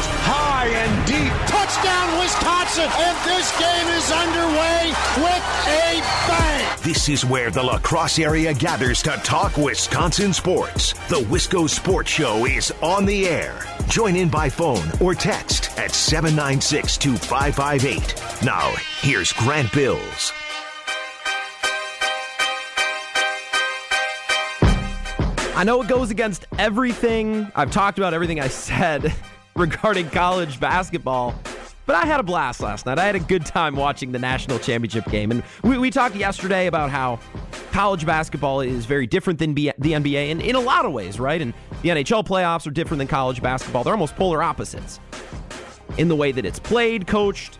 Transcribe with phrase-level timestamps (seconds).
[0.00, 1.32] throws high and deep.
[1.46, 2.84] Touchdown, Wisconsin!
[2.84, 6.78] And this game is underway with a bang!
[6.82, 10.92] This is where the La Crosse area gathers to talk Wisconsin sports.
[11.08, 13.60] The Wisco Sports Show is on the air.
[13.88, 18.44] Join in by phone or text at 796 2558.
[18.44, 20.32] Now, here's Grant Bills.
[25.52, 29.12] I know it goes against everything I've talked about, everything I said
[29.60, 31.38] regarding college basketball,
[31.84, 32.98] but I had a blast last night.
[32.98, 35.30] I had a good time watching the national championship game.
[35.30, 37.20] And we, we talked yesterday about how
[37.72, 41.20] college basketball is very different than B- the NBA in, in a lot of ways,
[41.20, 41.42] right?
[41.42, 43.84] And the NHL playoffs are different than college basketball.
[43.84, 44.98] They're almost polar opposites
[45.98, 47.58] in the way that it's played, coached,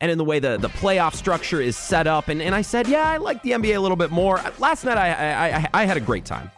[0.00, 2.28] and in the way the, the playoff structure is set up.
[2.28, 4.42] And, and I said, yeah, I like the NBA a little bit more.
[4.58, 6.50] Last night, I, I, I, I had a great time.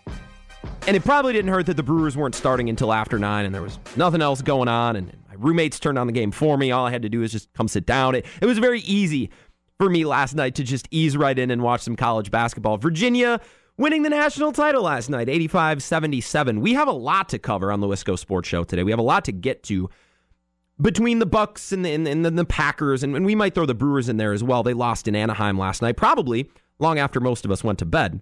[0.86, 3.62] And it probably didn't hurt that the Brewers weren't starting until after nine and there
[3.62, 4.94] was nothing else going on.
[4.94, 6.70] And my roommates turned on the game for me.
[6.70, 8.14] All I had to do was just come sit down.
[8.14, 9.30] It, it was very easy
[9.78, 12.76] for me last night to just ease right in and watch some college basketball.
[12.76, 13.40] Virginia
[13.76, 16.60] winning the national title last night, 85 77.
[16.60, 18.84] We have a lot to cover on the Wisco Sports Show today.
[18.84, 19.90] We have a lot to get to
[20.80, 23.74] between the Bucks and the, and, and the Packers, and, and we might throw the
[23.74, 24.62] Brewers in there as well.
[24.62, 28.20] They lost in Anaheim last night, probably long after most of us went to bed.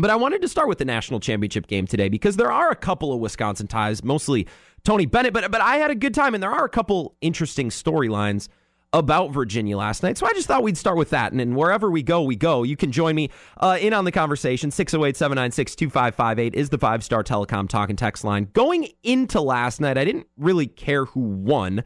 [0.00, 2.76] But I wanted to start with the national championship game today because there are a
[2.76, 4.46] couple of Wisconsin ties, mostly
[4.82, 7.68] Tony Bennett, but but I had a good time and there are a couple interesting
[7.68, 8.48] storylines
[8.92, 10.18] about Virginia last night.
[10.18, 11.32] So I just thought we'd start with that.
[11.32, 12.64] And, wherever we go, we go.
[12.64, 14.70] You can join me uh, in on the conversation.
[14.70, 18.48] 608 796 2558 is the five star telecom talk and text line.
[18.52, 21.84] Going into last night, I didn't really care who won.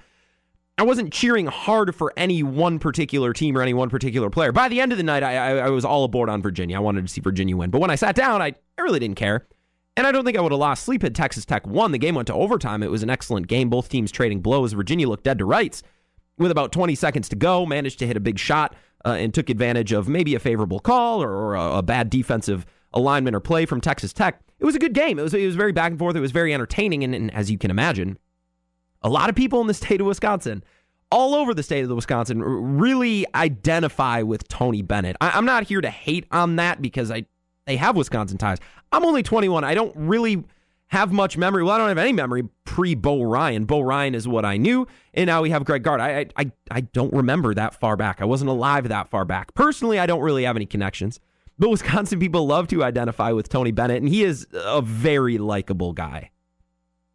[0.76, 4.50] I wasn't cheering hard for any one particular team or any one particular player.
[4.50, 6.76] By the end of the night, I, I, I, was all aboard on Virginia.
[6.76, 7.70] I wanted to see Virginia win.
[7.70, 9.46] But when I sat down, I, I really didn't care.
[9.96, 11.92] And I don't think I would have lost sleep had Texas Tech won.
[11.92, 12.82] The game went to overtime.
[12.82, 13.70] It was an excellent game.
[13.70, 14.72] Both teams trading blows.
[14.72, 15.84] Virginia looked dead to rights
[16.38, 19.50] with about 20 seconds to go, managed to hit a big shot uh, and took
[19.50, 23.66] advantage of maybe a favorable call or, or a, a, bad defensive alignment or play
[23.66, 24.40] from Texas Tech.
[24.58, 25.20] It was a good game.
[25.20, 26.16] It was, it was very back and forth.
[26.16, 27.04] It was very entertaining.
[27.04, 28.18] And, and as you can imagine,
[29.04, 30.64] a lot of people in the state of Wisconsin,
[31.12, 35.16] all over the state of Wisconsin, really identify with Tony Bennett.
[35.20, 37.26] I, I'm not here to hate on that because I
[37.66, 38.58] they have Wisconsin ties.
[38.92, 39.64] I'm only 21.
[39.64, 40.44] I don't really
[40.88, 41.62] have much memory.
[41.62, 43.64] Well, I don't have any memory pre Bo Ryan.
[43.64, 46.00] Bo Ryan is what I knew, and now we have Greg Gard.
[46.00, 48.20] I, I I don't remember that far back.
[48.20, 49.54] I wasn't alive that far back.
[49.54, 51.20] Personally, I don't really have any connections.
[51.58, 55.92] But Wisconsin people love to identify with Tony Bennett, and he is a very likable
[55.92, 56.30] guy.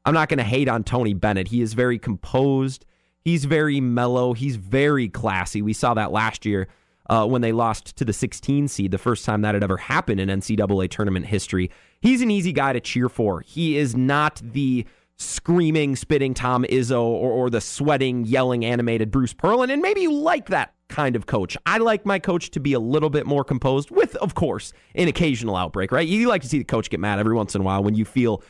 [0.05, 1.49] I'm not going to hate on Tony Bennett.
[1.49, 2.85] He is very composed.
[3.21, 4.33] He's very mellow.
[4.33, 5.61] He's very classy.
[5.61, 6.67] We saw that last year
[7.09, 10.19] uh, when they lost to the 16 seed, the first time that had ever happened
[10.19, 11.71] in NCAA tournament history.
[12.01, 13.41] He's an easy guy to cheer for.
[13.41, 14.85] He is not the
[15.17, 19.63] screaming, spitting Tom Izzo or, or the sweating, yelling, animated Bruce Pearl.
[19.63, 21.57] And maybe you like that kind of coach.
[21.65, 25.07] I like my coach to be a little bit more composed, with, of course, an
[25.07, 26.07] occasional outbreak, right?
[26.07, 28.05] You like to see the coach get mad every once in a while when you
[28.05, 28.41] feel,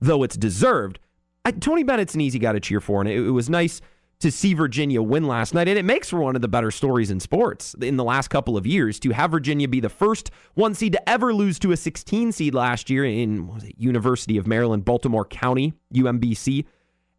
[0.00, 0.98] though it's deserved.
[1.44, 3.80] I, Tony Bennett's an easy guy to cheer for, and it, it was nice
[4.20, 5.66] to see Virginia win last night.
[5.66, 8.56] And it makes for one of the better stories in sports in the last couple
[8.56, 11.76] of years to have Virginia be the first one seed to ever lose to a
[11.76, 16.66] 16 seed last year in it, University of Maryland, Baltimore County, UMBC.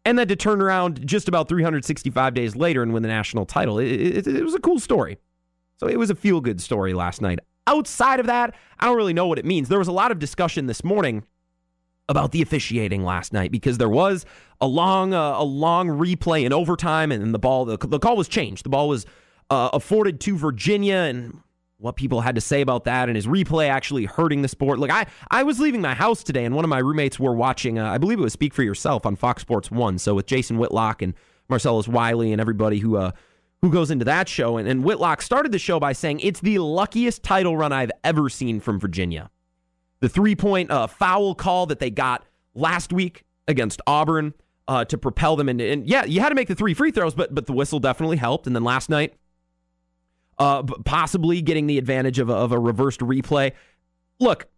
[0.04, 3.78] And then to turn around just about 365 days later and win the national title.
[3.78, 5.18] It, it, it was a cool story.
[5.78, 7.40] So it was a feel good story last night.
[7.66, 9.68] Outside of that, I don't really know what it means.
[9.68, 11.24] There was a lot of discussion this morning
[12.08, 14.26] about the officiating last night because there was
[14.60, 18.28] a long uh, a long replay in overtime and the ball the, the call was
[18.28, 18.64] changed.
[18.64, 19.06] The ball was
[19.50, 21.40] uh, afforded to Virginia and
[21.78, 24.78] what people had to say about that and his replay actually hurting the sport.
[24.78, 27.78] Look, I I was leaving my house today and one of my roommates were watching
[27.78, 29.98] uh, I believe it was Speak for Yourself on Fox Sports 1.
[29.98, 31.14] So with Jason Whitlock and
[31.48, 33.12] Marcellus Wiley and everybody who uh
[33.62, 36.58] who goes into that show and, and Whitlock started the show by saying it's the
[36.58, 39.30] luckiest title run I've ever seen from Virginia
[40.02, 44.34] the three point uh, foul call that they got last week against Auburn
[44.66, 45.64] uh, to propel them into.
[45.64, 48.16] And yeah, you had to make the three free throws, but but the whistle definitely
[48.16, 48.46] helped.
[48.48, 49.14] And then last night,
[50.38, 53.52] uh, possibly getting the advantage of a, of a reversed replay.
[54.18, 54.48] Look,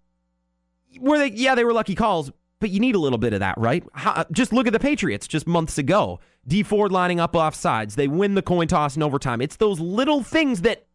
[0.99, 1.31] were they?
[1.31, 3.85] Yeah, they were lucky calls, but you need a little bit of that, right?
[3.93, 6.21] How, just look at the Patriots just months ago.
[6.49, 7.97] Dee Ford lining up off sides.
[7.97, 9.43] They win the coin toss in overtime.
[9.43, 10.87] It's those little things that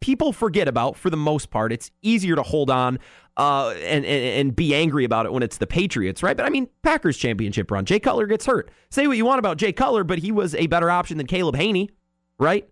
[0.00, 1.72] people forget about for the most part.
[1.72, 2.98] It's easier to hold on
[3.36, 6.36] uh, and, and, and be angry about it when it's the Patriots, right?
[6.36, 7.84] But I mean, Packers championship run.
[7.84, 8.70] Jay Cutler gets hurt.
[8.90, 11.56] Say what you want about Jay Cutler, but he was a better option than Caleb
[11.56, 11.90] Hanie,
[12.38, 12.68] right?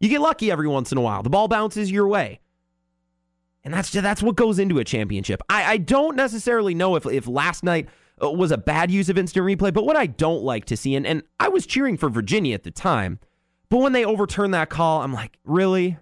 [0.00, 1.22] You get lucky every once in a while.
[1.22, 2.40] The ball bounces your way.
[3.62, 5.40] And that's that's what goes into a championship.
[5.48, 7.88] I, I don't necessarily know if if last night
[8.22, 9.72] uh, was a bad use of instant replay.
[9.72, 12.64] But what I don't like to see, and, and I was cheering for Virginia at
[12.64, 13.18] the time,
[13.70, 15.96] but when they overturned that call, I'm like, really?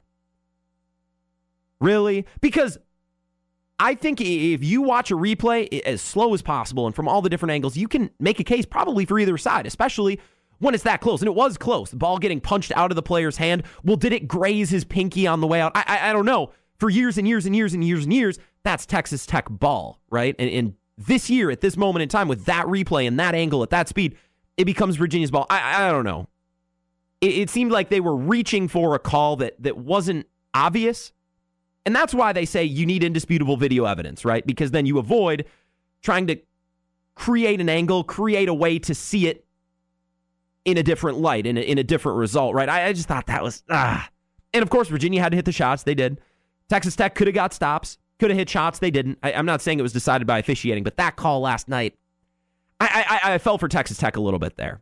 [1.80, 2.26] Really?
[2.40, 2.78] Because
[3.82, 7.28] I think if you watch a replay as slow as possible and from all the
[7.28, 10.20] different angles, you can make a case probably for either side, especially
[10.60, 11.20] when it's that close.
[11.20, 11.90] And it was close.
[11.90, 13.64] The ball getting punched out of the player's hand.
[13.82, 15.72] Well, did it graze his pinky on the way out?
[15.74, 16.52] I, I, I don't know.
[16.78, 20.36] For years and years and years and years and years, that's Texas Tech ball, right?
[20.38, 23.64] And, and this year, at this moment in time, with that replay and that angle
[23.64, 24.16] at that speed,
[24.56, 25.46] it becomes Virginia's ball.
[25.50, 26.28] I, I don't know.
[27.20, 31.12] It, it seemed like they were reaching for a call that that wasn't obvious
[31.84, 34.46] and that's why they say you need indisputable video evidence, right?
[34.46, 35.44] Because then you avoid
[36.02, 36.36] trying to
[37.14, 39.44] create an angle, create a way to see it
[40.64, 42.68] in a different light, in a, in a different result, right?
[42.68, 44.08] I, I just thought that was, ah.
[44.54, 45.82] And of course, Virginia had to hit the shots.
[45.82, 46.20] They did.
[46.68, 48.78] Texas Tech could have got stops, could have hit shots.
[48.78, 49.18] They didn't.
[49.22, 51.96] I, am not saying it was decided by officiating, but that call last night,
[52.80, 54.80] I, I, I fell for Texas Tech a little bit there.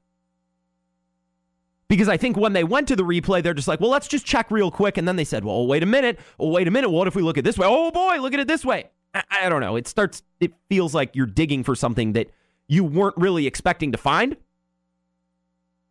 [1.91, 4.25] Because I think when they went to the replay, they're just like, well, let's just
[4.25, 4.97] check real quick.
[4.97, 6.21] And then they said, well, wait a minute.
[6.39, 6.89] Well, wait a minute.
[6.89, 7.67] What if we look at this way?
[7.69, 8.91] Oh, boy, look at it this way.
[9.13, 9.75] I, I don't know.
[9.75, 12.31] It starts, it feels like you're digging for something that
[12.69, 14.37] you weren't really expecting to find.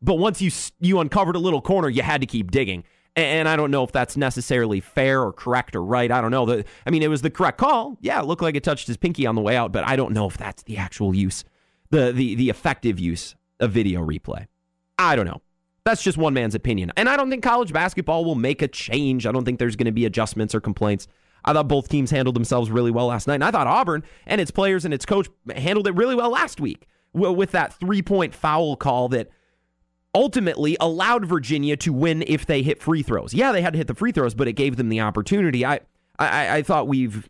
[0.01, 2.85] But once you you uncovered a little corner, you had to keep digging.
[3.17, 6.09] And I don't know if that's necessarily fair or correct or right.
[6.09, 6.45] I don't know.
[6.45, 7.97] The, I mean, it was the correct call.
[7.99, 10.13] Yeah, it looked like it touched his pinky on the way out, but I don't
[10.13, 11.43] know if that's the actual use,
[11.89, 14.47] the the the effective use of video replay.
[14.97, 15.41] I don't know.
[15.85, 16.91] That's just one man's opinion.
[16.97, 19.25] And I don't think college basketball will make a change.
[19.25, 21.07] I don't think there's going to be adjustments or complaints.
[21.45, 23.35] I thought both teams handled themselves really well last night.
[23.35, 26.59] And I thought Auburn and its players and its coach handled it really well last
[26.59, 29.29] week with that three point foul call that
[30.13, 33.33] ultimately allowed Virginia to win if they hit free throws.
[33.33, 35.65] Yeah, they had to hit the free throws, but it gave them the opportunity.
[35.65, 35.81] I,
[36.17, 37.29] I, I thought we've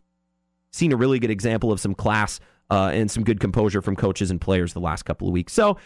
[0.72, 4.30] seen a really good example of some class uh, and some good composure from coaches
[4.30, 5.52] and players the last couple of weeks.
[5.52, 5.76] So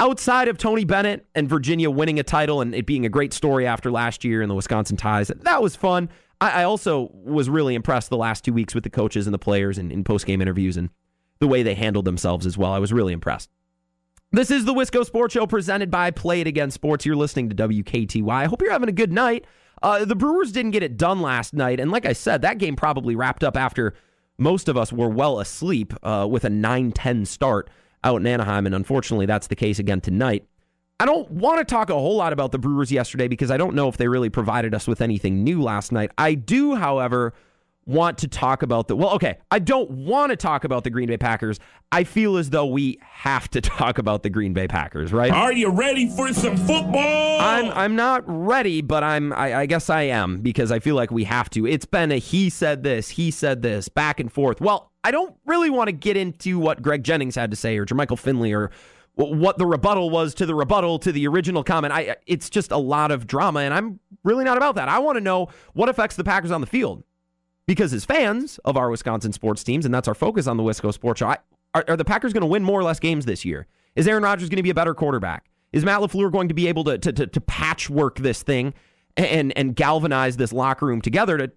[0.00, 3.66] outside of Tony Bennett and Virginia winning a title and it being a great story
[3.66, 6.08] after last year and the Wisconsin ties, that was fun.
[6.40, 9.38] I, I also was really impressed the last two weeks with the coaches and the
[9.38, 10.88] players and in post game interviews and
[11.38, 12.72] the way they handled themselves as well.
[12.72, 13.50] I was really impressed.
[14.32, 17.04] This is the Wisco Sports Show presented by Play It Again Sports.
[17.04, 18.30] You're listening to WKTY.
[18.30, 19.44] I hope you're having a good night.
[19.82, 22.76] Uh, the Brewers didn't get it done last night, and like I said, that game
[22.76, 23.94] probably wrapped up after
[24.38, 27.70] most of us were well asleep uh, with a 9 10 start
[28.04, 30.46] out in Anaheim, and unfortunately, that's the case again tonight.
[30.98, 33.74] I don't want to talk a whole lot about the Brewers yesterday because I don't
[33.74, 36.10] know if they really provided us with anything new last night.
[36.18, 37.32] I do, however,
[37.90, 41.08] want to talk about the well okay i don't want to talk about the green
[41.08, 41.58] bay packers.
[41.92, 45.32] I feel as though we have to talk about the green bay packers right?
[45.32, 47.40] Are you ready for some football?
[47.40, 51.10] I'm i'm not ready but i'm I, I, guess i am because i feel like
[51.10, 51.66] we have to.
[51.66, 54.60] It's been a he said this he said this back and forth.
[54.60, 57.86] Well i don't really want to get into what greg jennings had to say or
[57.86, 58.70] jermichael finley or
[59.16, 61.92] what the rebuttal was to the rebuttal to the original comment.
[61.92, 64.88] I it's just a lot of drama and i'm really not about that.
[64.88, 67.02] I want to know what affects the packers on the field
[67.70, 70.92] because as fans of our Wisconsin sports teams, and that's our focus on the Wisco
[70.92, 71.38] Sports Show, I,
[71.72, 73.68] are, are, the Packers going to win more or less games this year?
[73.94, 75.48] Is Aaron Rodgers going to be a better quarterback?
[75.72, 78.74] Is Matt LaFleur going to be able to, to, to, to patchwork this thing
[79.16, 81.52] and, and galvanize this locker room together to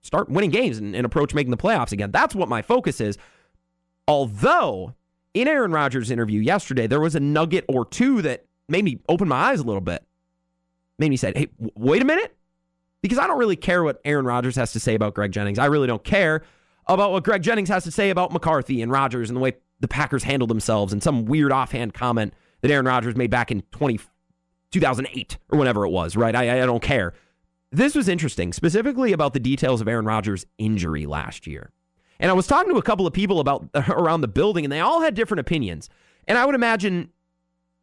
[0.00, 2.10] start winning games and, and approach making the playoffs again?
[2.10, 3.18] That's what my focus is.
[4.08, 4.94] Although,
[5.34, 9.28] in Aaron Rodgers' interview yesterday, there was a nugget or two that made me open
[9.28, 10.06] my eyes a little bit.
[10.98, 12.34] Made me say, hey, w- wait a minute
[13.02, 15.58] because I don't really care what Aaron Rodgers has to say about Greg Jennings.
[15.58, 16.42] I really don't care
[16.86, 19.88] about what Greg Jennings has to say about McCarthy and Rodgers and the way the
[19.88, 24.00] Packers handled themselves and some weird offhand comment that Aaron Rodgers made back in 20,
[24.70, 26.34] 2008 or whenever it was, right?
[26.34, 27.14] I, I don't care.
[27.72, 31.70] This was interesting, specifically about the details of Aaron Rodgers' injury last year.
[32.18, 34.80] And I was talking to a couple of people about around the building, and they
[34.80, 35.88] all had different opinions.
[36.26, 37.10] And I would imagine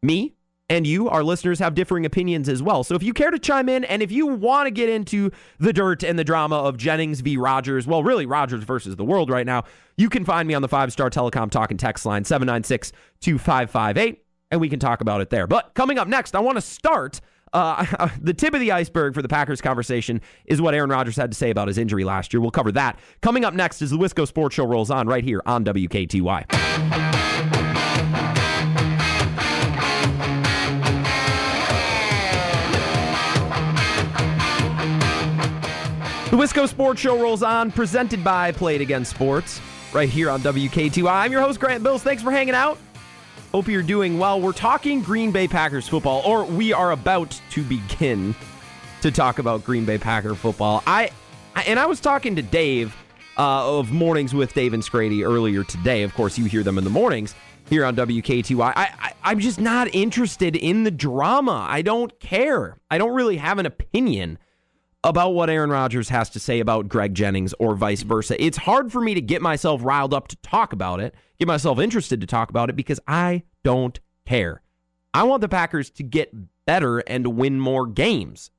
[0.02, 0.34] me,
[0.70, 2.84] and you, our listeners, have differing opinions as well.
[2.84, 5.72] So if you care to chime in and if you want to get into the
[5.72, 7.36] dirt and the drama of Jennings v.
[7.36, 9.64] Rodgers, well, really Rodgers versus the world right now,
[9.96, 14.60] you can find me on the five star telecom talking text line 796 2558, and
[14.60, 15.46] we can talk about it there.
[15.46, 17.20] But coming up next, I want to start.
[17.52, 21.30] Uh, the tip of the iceberg for the Packers conversation is what Aaron Rodgers had
[21.30, 22.42] to say about his injury last year.
[22.42, 22.98] We'll cover that.
[23.22, 27.07] Coming up next as the Wisco Sports Show rolls on right here on WKTY.
[36.38, 39.60] Wisco Sports Show rolls on, presented by Play It Again Sports,
[39.92, 41.12] right here on WKTY.
[41.12, 42.04] I'm your host, Grant Bills.
[42.04, 42.78] Thanks for hanging out.
[43.50, 44.40] Hope you're doing well.
[44.40, 48.36] We're talking Green Bay Packers football, or we are about to begin
[49.00, 50.84] to talk about Green Bay Packer football.
[50.86, 51.10] I
[51.66, 52.94] and I was talking to Dave
[53.36, 56.04] uh, of Mornings with Dave and Scrady earlier today.
[56.04, 57.34] Of course, you hear them in the mornings
[57.68, 58.72] here on WKTY.
[58.76, 61.66] I, I, I'm just not interested in the drama.
[61.68, 62.76] I don't care.
[62.92, 64.38] I don't really have an opinion
[65.04, 68.42] about what Aaron Rodgers has to say about Greg Jennings or vice versa.
[68.42, 71.78] It's hard for me to get myself riled up to talk about it, get myself
[71.78, 74.62] interested to talk about it because I don't care.
[75.14, 76.32] I want the Packers to get
[76.66, 78.50] better and win more games.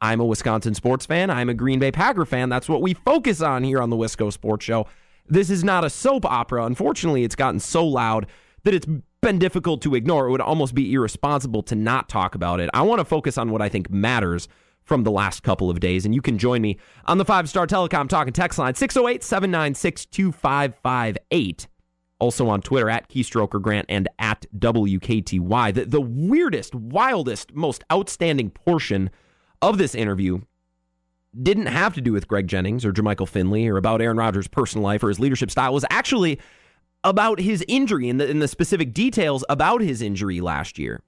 [0.00, 1.30] I'm a Wisconsin sports fan.
[1.30, 2.48] I'm a Green Bay Packer fan.
[2.48, 4.86] That's what we focus on here on the Wisco Sports Show.
[5.26, 6.64] This is not a soap opera.
[6.66, 8.26] Unfortunately, it's gotten so loud
[8.64, 8.86] that it's
[9.22, 10.26] been difficult to ignore.
[10.26, 12.68] It would almost be irresponsible to not talk about it.
[12.74, 14.48] I want to focus on what I think matters
[14.86, 16.06] from the last couple of days.
[16.06, 20.06] And you can join me on the five star telecom talking text line 608 796
[20.06, 21.66] 2558.
[22.18, 25.74] Also on Twitter at Keystroker Grant and at WKTY.
[25.74, 29.10] The, the weirdest, wildest, most outstanding portion
[29.60, 30.40] of this interview
[31.42, 34.84] didn't have to do with Greg Jennings or Jermichael Finley or about Aaron Rodgers' personal
[34.84, 35.72] life or his leadership style.
[35.72, 36.40] It was actually
[37.04, 41.02] about his injury and the, and the specific details about his injury last year.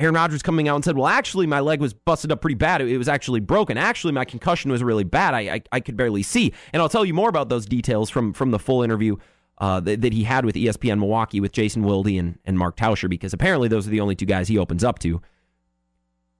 [0.00, 2.80] Aaron Rodgers coming out and said, Well, actually, my leg was busted up pretty bad.
[2.80, 3.76] It, was actually broken.
[3.76, 5.34] Actually, my concussion was really bad.
[5.34, 6.54] I, I, I, could barely see.
[6.72, 9.16] And I'll tell you more about those details from, from the full interview
[9.58, 13.10] uh, that, that, he had with ESPN Milwaukee with Jason Wilde and, and Mark Tauscher,
[13.10, 15.20] because apparently those are the only two guys he opens up to.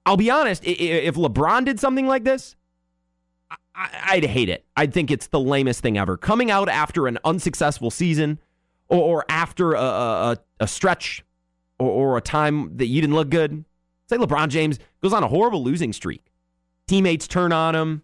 [0.07, 2.57] I'll be honest, if LeBron did something like this,
[3.75, 4.64] I'd hate it.
[4.75, 6.17] I'd think it's the lamest thing ever.
[6.17, 8.38] Coming out after an unsuccessful season
[8.88, 11.23] or, after a, a, a stretch
[11.80, 13.64] or, or a time that you didn't look good.
[14.08, 16.26] Say LeBron James goes on a horrible losing streak.
[16.87, 18.02] Teammates turn on him,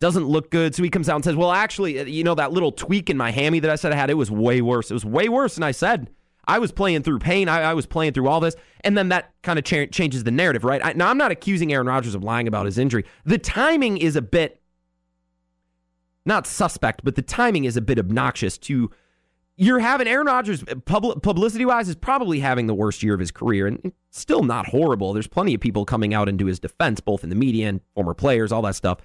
[0.00, 0.74] doesn't look good.
[0.74, 3.16] So he comes out and says, Well, actually, uh, you know, that little tweak in
[3.16, 4.90] my hammy that I said I had, it was way worse.
[4.90, 6.10] It was way worse than I said.
[6.48, 7.48] I was playing through pain.
[7.48, 8.54] I, I was playing through all this.
[8.82, 10.84] And then that kind of cha- changes the narrative, right?
[10.84, 13.04] I, now, I'm not accusing Aaron Rodgers of lying about his injury.
[13.24, 14.60] The timing is a bit,
[16.24, 18.90] not suspect, but the timing is a bit obnoxious to
[19.56, 23.30] you're having Aaron Rodgers uh, publicity wise is probably having the worst year of his
[23.30, 25.12] career and still not horrible.
[25.12, 28.14] There's plenty of people coming out into his defense, both in the media and former
[28.14, 28.98] players, all that stuff.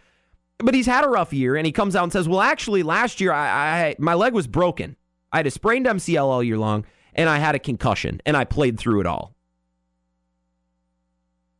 [0.57, 3.19] But he's had a rough year, and he comes out and says, "Well, actually, last
[3.19, 3.47] year I,
[3.87, 4.95] I my leg was broken.
[5.31, 8.43] I had a sprained MCL all year long, and I had a concussion, and I
[8.43, 9.33] played through it all."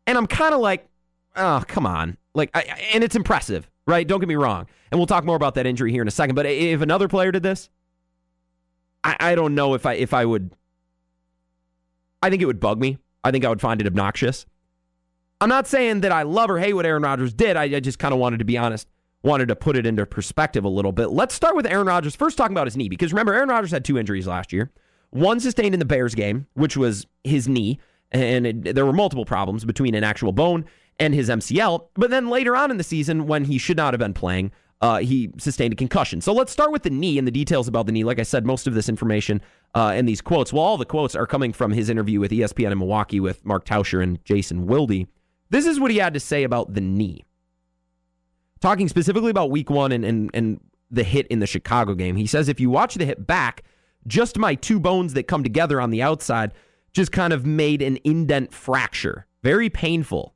[0.05, 0.87] And I'm kind of like,
[1.35, 2.61] "Oh, come on!" Like, I,
[2.93, 4.07] and it's impressive, right?
[4.07, 4.67] Don't get me wrong.
[4.91, 6.35] And we'll talk more about that injury here in a second.
[6.35, 7.69] But if another player did this,
[9.03, 10.51] I, I don't know if I if I would.
[12.21, 12.97] I think it would bug me.
[13.23, 14.45] I think I would find it obnoxious.
[15.39, 17.57] I'm not saying that I love or hate what Aaron Rodgers did.
[17.57, 18.87] I, I just kind of wanted to be honest,
[19.23, 21.09] wanted to put it into perspective a little bit.
[21.09, 22.15] Let's start with Aaron Rodgers.
[22.15, 24.71] First, talking about his knee, because remember, Aaron Rodgers had two injuries last year.
[25.09, 27.79] One sustained in the Bears game, which was his knee,
[28.11, 30.65] and it, there were multiple problems between an actual bone
[30.99, 31.87] and his MCL.
[31.95, 34.97] But then later on in the season, when he should not have been playing, uh,
[34.97, 36.21] he sustained a concussion.
[36.21, 38.03] So let's start with the knee and the details about the knee.
[38.03, 39.41] Like I said, most of this information
[39.75, 42.71] uh, and these quotes, well, all the quotes are coming from his interview with ESPN
[42.71, 45.05] in Milwaukee with Mark Tauscher and Jason Wilde.
[45.49, 47.23] This is what he had to say about the knee.
[48.59, 50.59] Talking specifically about week one and, and, and
[50.89, 53.63] the hit in the Chicago game, he says if you watch the hit back,
[54.07, 56.53] just my two bones that come together on the outside
[56.91, 59.27] just kind of made an indent fracture.
[59.43, 60.33] Very painful.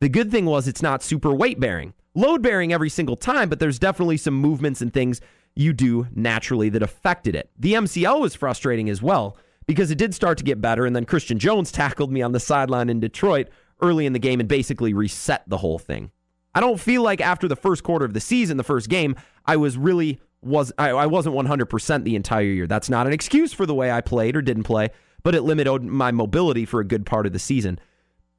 [0.00, 3.58] The good thing was it's not super weight bearing load bearing every single time, but
[3.58, 5.20] there's definitely some movements and things
[5.54, 7.50] you do naturally that affected it.
[7.58, 9.36] The MCL was frustrating as well
[9.66, 12.40] because it did start to get better, and then Christian Jones tackled me on the
[12.40, 13.48] sideline in Detroit
[13.80, 16.10] early in the game and basically reset the whole thing.
[16.54, 19.14] I don't feel like after the first quarter of the season, the first game,
[19.46, 22.66] I was really was I, I wasn't 100% the entire year.
[22.66, 24.88] That's not an excuse for the way I played or didn't play,
[25.22, 27.78] but it limited my mobility for a good part of the season.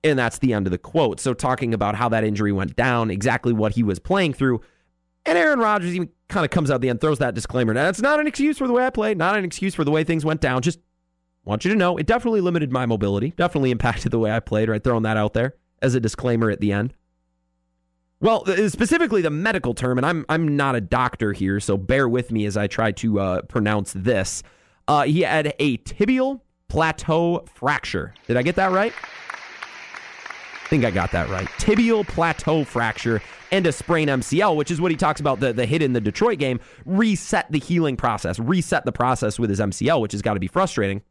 [0.03, 1.19] And that's the end of the quote.
[1.19, 4.61] So, talking about how that injury went down, exactly what he was playing through.
[5.25, 7.73] And Aaron Rodgers even kind of comes out at the end, throws that disclaimer.
[7.73, 9.91] Now, that's not an excuse for the way I played, not an excuse for the
[9.91, 10.63] way things went down.
[10.63, 10.79] Just
[11.45, 14.69] want you to know it definitely limited my mobility, definitely impacted the way I played,
[14.69, 14.83] right?
[14.83, 16.95] Throwing that out there as a disclaimer at the end.
[18.19, 22.07] Well, uh, specifically the medical term, and I'm I'm not a doctor here, so bear
[22.07, 24.43] with me as I try to uh, pronounce this.
[24.87, 28.13] Uh, he had a tibial plateau fracture.
[28.27, 28.93] Did I get that right?
[30.71, 31.47] Think I got that right.
[31.59, 35.65] Tibial plateau fracture and a sprained MCL, which is what he talks about the, the
[35.65, 39.99] hit in the Detroit game, reset the healing process, reset the process with his MCL,
[39.99, 41.01] which has got to be frustrating.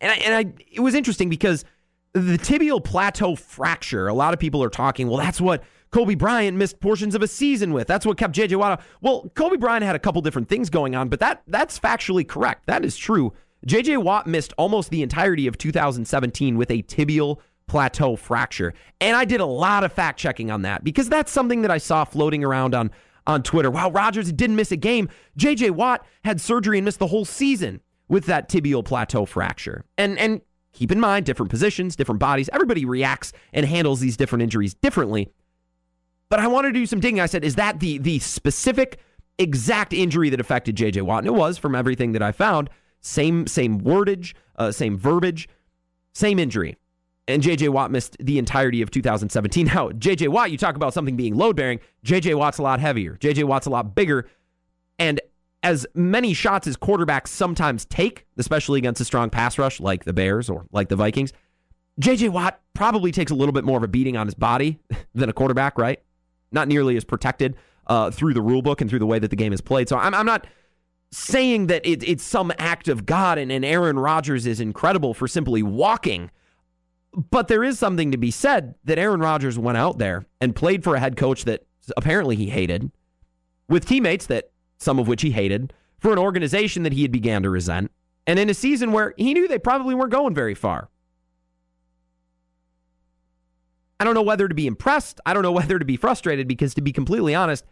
[0.00, 1.66] And I, and I, it was interesting because
[2.14, 6.56] the tibial plateau fracture, a lot of people are talking, well, that's what Kobe Bryant
[6.56, 7.86] missed portions of a season with.
[7.86, 8.80] That's what kept JJ Watt.
[9.02, 12.66] Well, Kobe Bryant had a couple different things going on, but that that's factually correct.
[12.66, 13.34] That is true.
[13.66, 18.74] JJ Watt missed almost the entirety of 2017 with a tibial plateau fracture.
[19.00, 21.78] And I did a lot of fact checking on that because that's something that I
[21.78, 22.90] saw floating around on
[23.26, 23.70] on Twitter.
[23.70, 25.08] Wow, Rodgers didn't miss a game.
[25.38, 29.84] JJ Watt had surgery and missed the whole season with that tibial plateau fracture.
[29.96, 30.40] And and
[30.72, 32.48] keep in mind different positions, different bodies.
[32.52, 35.30] Everybody reacts and handles these different injuries differently.
[36.30, 37.20] But I wanted to do some digging.
[37.20, 38.98] I said, is that the the specific
[39.38, 41.18] exact injury that affected JJ Watt?
[41.18, 42.70] And it was from everything that I found.
[43.00, 45.48] Same same wordage, uh, same verbiage,
[46.14, 46.76] same injury.
[47.28, 49.66] And JJ Watt missed the entirety of 2017.
[49.66, 51.78] Now, JJ Watt, you talk about something being load bearing.
[52.04, 53.16] JJ Watt's a lot heavier.
[53.20, 54.28] JJ Watt's a lot bigger.
[54.98, 55.20] And
[55.62, 60.12] as many shots as quarterbacks sometimes take, especially against a strong pass rush like the
[60.12, 61.32] Bears or like the Vikings,
[62.00, 64.78] JJ Watt probably takes a little bit more of a beating on his body
[65.14, 66.02] than a quarterback, right?
[66.50, 67.56] Not nearly as protected
[67.88, 69.88] uh, through the rule book and through the way that the game is played.
[69.88, 70.46] So I'm, I'm not
[71.10, 75.26] saying that it, it's some act of God and, and Aaron Rodgers is incredible for
[75.26, 76.30] simply walking.
[77.12, 80.84] But there is something to be said that Aaron Rodgers went out there and played
[80.84, 82.90] for a head coach that apparently he hated,
[83.68, 87.42] with teammates that some of which he hated, for an organization that he had began
[87.42, 87.90] to resent,
[88.26, 90.88] and in a season where he knew they probably weren't going very far.
[93.98, 95.20] I don't know whether to be impressed.
[95.26, 97.64] I don't know whether to be frustrated because, to be completely honest,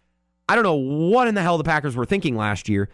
[0.49, 2.89] I don't know what in the hell the Packers were thinking last year.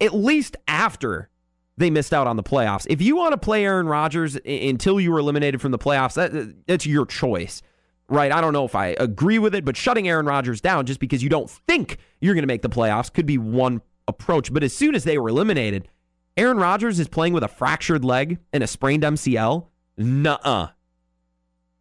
[0.00, 1.30] At least after
[1.76, 2.86] they missed out on the playoffs.
[2.88, 6.66] If you want to play Aaron Rodgers until you were eliminated from the playoffs, that,
[6.66, 7.62] that's your choice,
[8.08, 8.30] right?
[8.30, 11.22] I don't know if I agree with it, but shutting Aaron Rodgers down just because
[11.22, 14.52] you don't think you're going to make the playoffs could be one approach.
[14.52, 15.88] But as soon as they were eliminated,
[16.36, 19.66] Aaron Rodgers is playing with a fractured leg and a sprained MCL.
[19.96, 20.68] Nuh-uh.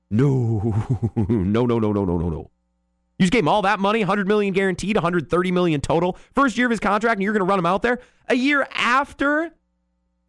[0.10, 2.52] No, no, no, no, no, no, no, no.
[3.20, 6.68] You just gave him all that money, 100 million guaranteed, 130 million total, first year
[6.68, 9.52] of his contract, and you're going to run him out there a year after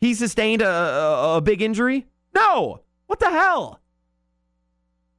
[0.05, 2.07] he sustained a, a, a big injury?
[2.35, 2.81] No.
[3.07, 3.81] What the hell?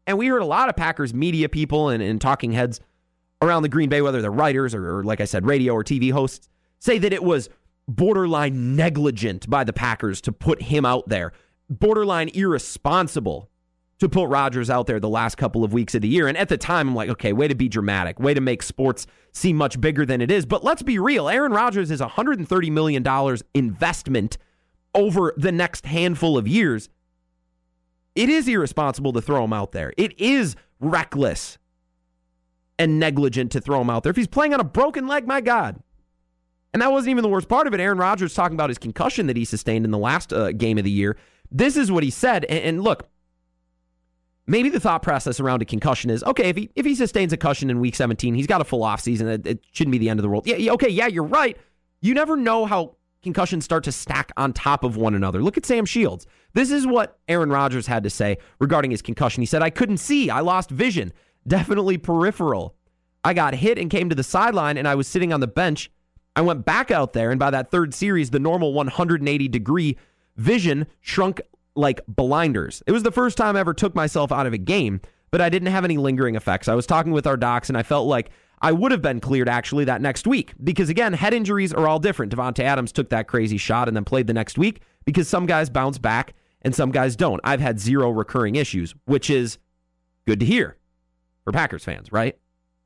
[0.08, 2.80] And we heard a lot of Packers media people and, and talking heads
[3.42, 6.12] around the Green Bay, whether they're writers or, or, like I said, radio or TV
[6.12, 6.48] hosts,
[6.80, 7.50] say that it was
[7.88, 11.32] borderline negligent by the Packers to put him out there,
[11.70, 13.50] borderline irresponsible
[14.00, 16.28] to put Rodgers out there the last couple of weeks of the year.
[16.28, 19.08] And at the time, I'm like, okay, way to be dramatic, way to make sports
[19.32, 20.46] seem much bigger than it is.
[20.46, 24.38] But let's be real Aaron Rodgers is a $130 million investment
[24.96, 26.90] over the next handful of years,
[28.16, 29.94] it is irresponsible to throw him out there.
[29.98, 31.58] It is reckless
[32.80, 34.10] and negligent to throw him out there.
[34.10, 35.82] If he's playing on a broken leg, my God.
[36.74, 37.80] And that wasn't even the worst part of it.
[37.80, 40.84] Aaron Rodgers talking about his concussion that he sustained in the last uh, game of
[40.84, 41.16] the year.
[41.52, 42.44] This is what he said.
[42.46, 43.08] And, and, look,
[44.46, 47.38] maybe the thought process around a concussion is okay, if he, if he sustains a
[47.38, 49.28] concussion in week 17, he's got a full offseason.
[49.28, 50.46] It, it shouldn't be the end of the world.
[50.48, 51.58] Yeah, okay, yeah, you're right.
[52.02, 55.44] You never know how concussions start to stack on top of one another.
[55.44, 56.26] Look at Sam Shields.
[56.54, 59.42] This is what Aaron Rodgers had to say regarding his concussion.
[59.42, 60.30] He said, I couldn't see.
[60.30, 61.12] I lost vision.
[61.48, 62.76] Definitely peripheral.
[63.24, 65.92] I got hit and came to the sideline, and I was sitting on the bench.
[66.36, 69.98] I went back out there, and by that third series, the normal 180 degree
[70.38, 71.42] vision shrunk
[71.76, 72.84] like blinders.
[72.88, 75.50] It was the first time I ever took myself out of a game, but I
[75.50, 76.68] didn't have any lingering effects.
[76.68, 78.30] I was talking with our docs, and I felt like
[78.62, 82.00] I would have been cleared actually that next week because again, head injuries are all
[82.00, 82.36] different.
[82.36, 85.70] Davante Adams took that crazy shot and then played the next week because some guys
[85.70, 87.40] bounce back and some guys don't.
[87.44, 89.58] I've had zero recurring issues, which is
[90.26, 90.78] good to hear
[91.44, 92.38] for Packers fans, right?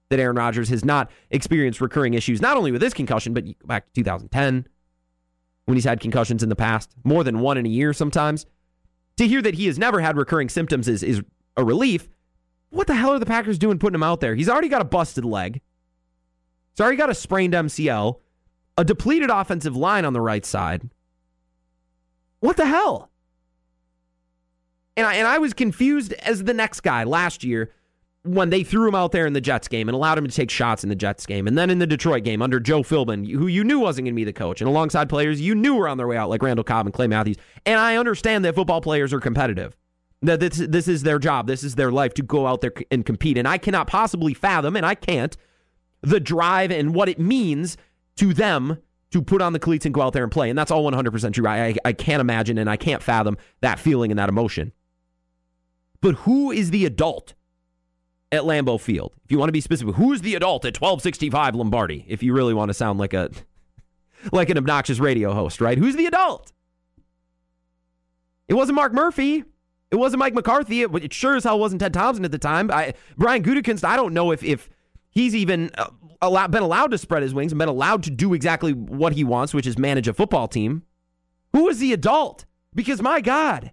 [0.10, 3.86] That Aaron Rodgers has not experienced recurring issues, not only with this concussion, but back
[3.86, 4.67] to 2010
[5.65, 8.45] when he's had concussions in the past, more than one in a year sometimes.
[9.17, 11.21] To hear that he has never had recurring symptoms is, is
[11.55, 12.10] a relief.
[12.69, 14.36] What the hell are the Packers doing putting him out there?
[14.36, 15.62] He's already got a busted leg.
[16.73, 18.19] He's already got a sprained MCL,
[18.77, 20.89] a depleted offensive line on the right side.
[22.39, 23.10] What the hell?
[24.95, 27.71] And I, and I was confused as the next guy last year
[28.23, 30.49] when they threw him out there in the Jets game and allowed him to take
[30.49, 31.47] shots in the Jets game.
[31.47, 34.19] And then in the Detroit game under Joe Philbin, who you knew wasn't going to
[34.19, 36.63] be the coach, and alongside players you knew were on their way out, like Randall
[36.63, 37.38] Cobb and Clay Matthews.
[37.65, 39.75] And I understand that football players are competitive.
[40.21, 41.47] That this, this is their job.
[41.47, 43.38] This is their life to go out there and compete.
[43.38, 45.38] And I cannot possibly fathom, and I can't,
[46.01, 47.77] the drive and what it means
[48.17, 48.79] to them
[49.12, 50.49] to put on the cleats and go out there and play.
[50.49, 51.47] And that's all 100% true.
[51.47, 54.71] I, I, I can't imagine and I can't fathom that feeling and that emotion.
[56.01, 57.34] But who is the adult
[58.32, 59.13] at Lambeau Field?
[59.25, 62.05] If you want to be specific, who's the adult at 1265 Lombardi?
[62.08, 63.29] If you really want to sound like a
[64.32, 65.77] like an obnoxious radio host, right?
[65.77, 66.51] Who's the adult?
[68.47, 69.43] It wasn't Mark Murphy.
[69.91, 70.84] It wasn't Mike McCarthy.
[70.84, 72.69] It, it sure as hell wasn't Ted Thompson at the time.
[72.71, 74.69] I, Brian Gutekunst, I don't know if if
[75.10, 78.73] he's even uh, been allowed to spread his wings and been allowed to do exactly
[78.73, 80.84] what he wants, which is manage a football team.
[81.54, 82.45] Who is the adult?
[82.75, 83.71] Because my God.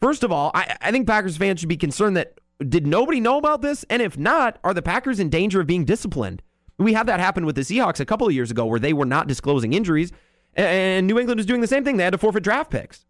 [0.00, 3.38] First of all, I, I think Packers fans should be concerned that Did nobody know
[3.38, 3.84] about this?
[3.90, 6.42] And if not, are the Packers in danger of being disciplined?
[6.78, 9.04] We had that happen with the Seahawks a couple of years ago where they were
[9.04, 10.12] not disclosing injuries,
[10.54, 11.96] and New England is doing the same thing.
[11.96, 13.04] They had to forfeit draft picks.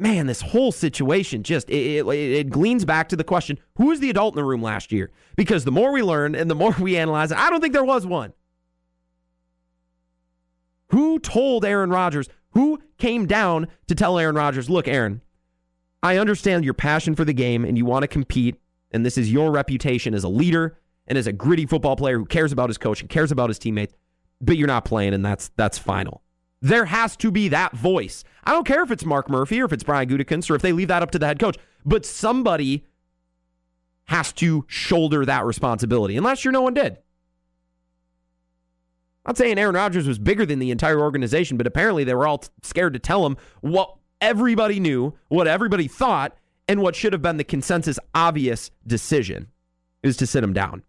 [0.00, 4.00] Man, this whole situation just it, it, it gleans back to the question: Who was
[4.00, 5.10] the adult in the room last year?
[5.36, 7.84] Because the more we learn and the more we analyze it, I don't think there
[7.84, 8.32] was one.
[10.90, 12.28] Who told Aaron Rodgers?
[12.52, 15.20] Who came down to tell Aaron Rodgers, look, Aaron,
[16.02, 18.56] I understand your passion for the game and you want to compete,
[18.90, 22.24] and this is your reputation as a leader and as a gritty football player who
[22.24, 23.94] cares about his coach and cares about his teammates,
[24.40, 26.22] but you're not playing, and that's that's final.
[26.60, 28.24] There has to be that voice.
[28.44, 30.72] I don't care if it's Mark Murphy or if it's Brian Gutekunst or if they
[30.72, 32.84] leave that up to the head coach, but somebody
[34.06, 36.16] has to shoulder that responsibility.
[36.16, 36.98] And last year, no one did.
[39.24, 42.26] I'm not saying Aaron Rodgers was bigger than the entire organization, but apparently they were
[42.26, 47.22] all scared to tell him what everybody knew, what everybody thought, and what should have
[47.22, 49.48] been the consensus obvious decision
[50.02, 50.82] is to sit him down.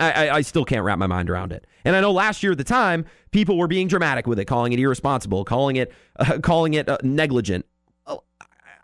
[0.00, 1.66] I, I, I, still can't wrap my mind around it.
[1.84, 4.72] And I know last year at the time, people were being dramatic with it, calling
[4.72, 7.66] it irresponsible, calling it uh, calling it uh, negligent.
[8.06, 8.22] Oh,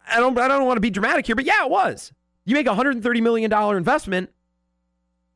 [0.08, 2.12] I don't I don't want to be dramatic here, but yeah, it was.
[2.44, 4.30] You make a $130 million investment,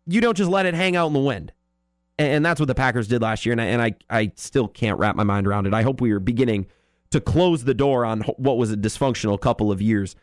[0.06, 1.52] you don't just let it hang out in the wind.
[2.18, 3.52] And that's what the Packers did last year.
[3.52, 5.72] And I, and I, I still can't wrap my mind around it.
[5.72, 6.66] I hope we are beginning
[7.10, 10.14] to close the door on what was a dysfunctional couple of years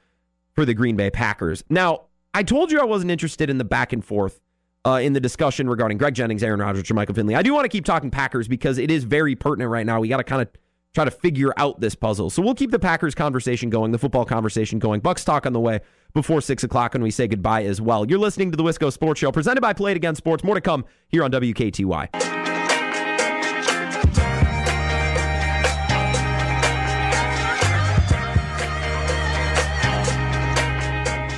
[0.54, 1.64] for the Green Bay Packers.
[1.70, 4.40] Now, I told you I wasn't interested in the back and forth
[4.88, 7.36] uh, in the discussion regarding Greg Jennings, Aaron Rodgers, or Michael Finley.
[7.36, 10.00] I do want to keep talking Packers because it is very pertinent right now.
[10.00, 10.48] We got to kind of
[10.96, 12.30] try to figure out this puzzle.
[12.30, 15.02] So we'll keep the Packers conversation going, the football conversation going.
[15.02, 15.82] Bucks talk on the way
[16.14, 18.08] before 6 o'clock when we say goodbye as well.
[18.08, 20.44] You're listening to the Wisco Sports Show presented by Play It Again Sports.
[20.44, 22.37] More to come here on WKTY.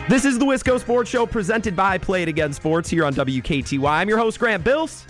[0.10, 3.88] This is the Wisco Sports Show presented by Play It Again Sports here on WKTY.
[3.88, 5.06] I'm your host, Grant Bills.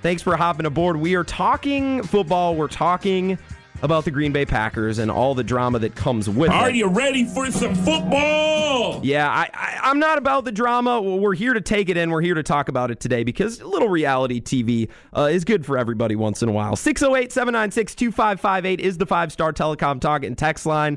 [0.00, 0.96] Thanks for hopping aboard.
[0.96, 2.54] We are talking football.
[2.56, 3.38] We're talking
[3.82, 6.72] about the Green Bay Packers and all the drama that comes with Are it.
[6.72, 9.04] Are you ready for some football?
[9.04, 11.02] Yeah, I, I, am not about the drama.
[11.02, 12.10] We're here to take it in.
[12.10, 15.66] We're here to talk about it today because a little reality TV uh, is good
[15.66, 16.76] for everybody once in a while.
[16.76, 20.96] 608 796 2558 is the five star telecom talk and text line.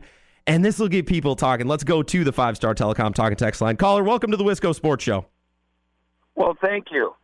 [0.52, 1.66] And this will get people talking.
[1.66, 3.78] Let's go to the five star telecom talking text line.
[3.78, 5.26] Caller, welcome to the Wisco Sports Show.
[6.36, 7.16] Well, thank you.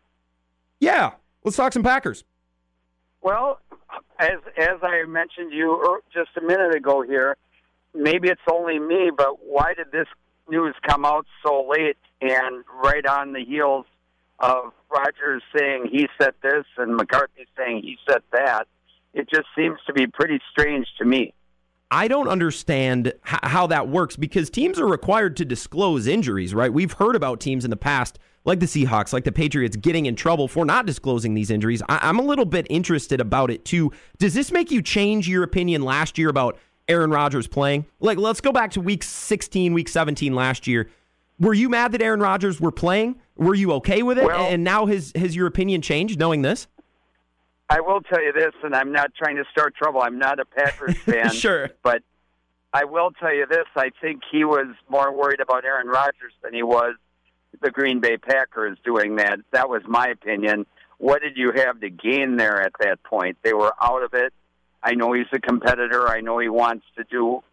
[0.79, 1.11] Yeah,
[1.43, 2.23] let's talk some Packers.
[3.19, 3.59] Well,
[4.17, 7.35] as as I mentioned you er, just a minute ago here,
[7.93, 10.07] maybe it's only me, but why did this
[10.47, 13.85] news come out so late and right on the heels
[14.39, 18.67] of Rodgers saying he said this and McCarthy saying he said that?
[19.13, 21.33] It just seems to be pretty strange to me.
[21.89, 26.71] I don't understand how that works because teams are required to disclose injuries, right?
[26.71, 30.15] We've heard about teams in the past like the Seahawks, like the Patriots, getting in
[30.15, 31.81] trouble for not disclosing these injuries.
[31.89, 33.91] I- am a little bit interested about it too.
[34.19, 37.85] Does this make you change your opinion last year about Aaron Rodgers playing?
[37.99, 40.89] Like, let's go back to week 16, week 17 last year.
[41.39, 43.17] Were you mad that Aaron Rodgers were playing?
[43.35, 44.25] Were you okay with it?
[44.25, 46.67] Well, and now has has your opinion changed knowing this?
[47.69, 50.01] I will tell you this, and I'm not trying to start trouble.
[50.01, 51.31] I'm not a Packers fan.
[51.31, 51.69] sure.
[51.83, 52.01] But
[52.73, 53.65] I will tell you this.
[53.75, 56.95] I think he was more worried about Aaron Rodgers than he was
[57.61, 59.39] the Green Bay Packers doing that.
[59.51, 60.65] That was my opinion.
[60.97, 63.37] What did you have to gain there at that point?
[63.43, 64.33] They were out of it.
[64.83, 66.07] I know he's a competitor.
[66.07, 67.43] I know he wants to do,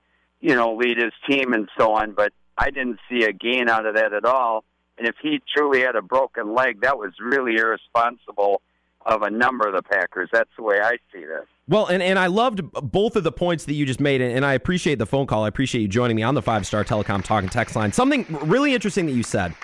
[0.40, 3.87] you know, lead his team and so on, but I didn't see a gain out
[3.87, 4.64] of that at all.
[4.98, 8.62] And if he truly had a broken leg, that was really irresponsible
[9.07, 10.29] of a number of the Packers.
[10.33, 11.47] That's the way I see this.
[11.69, 14.55] Well, and, and I loved both of the points that you just made, and I
[14.55, 15.45] appreciate the phone call.
[15.45, 17.93] I appreciate you joining me on the five star telecom talking text line.
[17.93, 19.55] Something really interesting that you said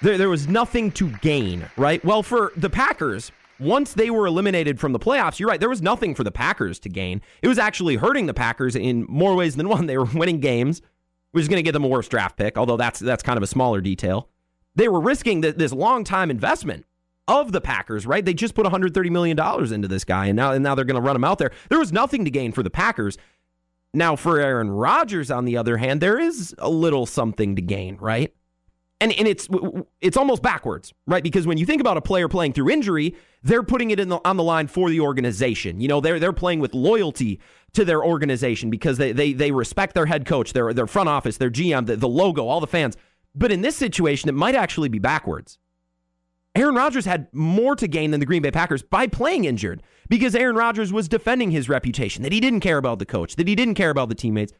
[0.00, 2.02] there, there was nothing to gain, right?
[2.04, 5.82] Well, for the Packers, once they were eliminated from the playoffs, you're right, there was
[5.82, 7.20] nothing for the Packers to gain.
[7.42, 9.86] It was actually hurting the Packers in more ways than one.
[9.88, 10.82] They were winning games,
[11.32, 13.42] which is going to get them a worse draft pick, although that's that's kind of
[13.42, 14.28] a smaller detail.
[14.74, 16.86] They were risking the, this long time investment
[17.28, 18.24] of the Packers, right?
[18.24, 21.00] They just put 130 million dollars into this guy, and now and now they're going
[21.00, 21.52] to run him out there.
[21.68, 23.18] There was nothing to gain for the Packers.
[23.94, 27.96] Now, for Aaron Rodgers, on the other hand, there is a little something to gain,
[27.96, 28.34] right?
[29.00, 29.48] and and it's
[30.00, 31.22] it's almost backwards, right?
[31.22, 34.20] Because when you think about a player playing through injury, they're putting it in the,
[34.24, 35.80] on the line for the organization.
[35.80, 37.40] You know, they're they're playing with loyalty
[37.74, 41.36] to their organization because they they they respect their head coach, their their front office,
[41.36, 42.96] their GM, the, the logo, all the fans.
[43.34, 45.58] But in this situation, it might actually be backwards.
[46.54, 50.34] Aaron Rodgers had more to gain than the Green Bay Packers by playing injured because
[50.34, 53.54] Aaron Rodgers was defending his reputation that he didn't care about the coach, that he
[53.54, 54.52] didn't care about the teammates.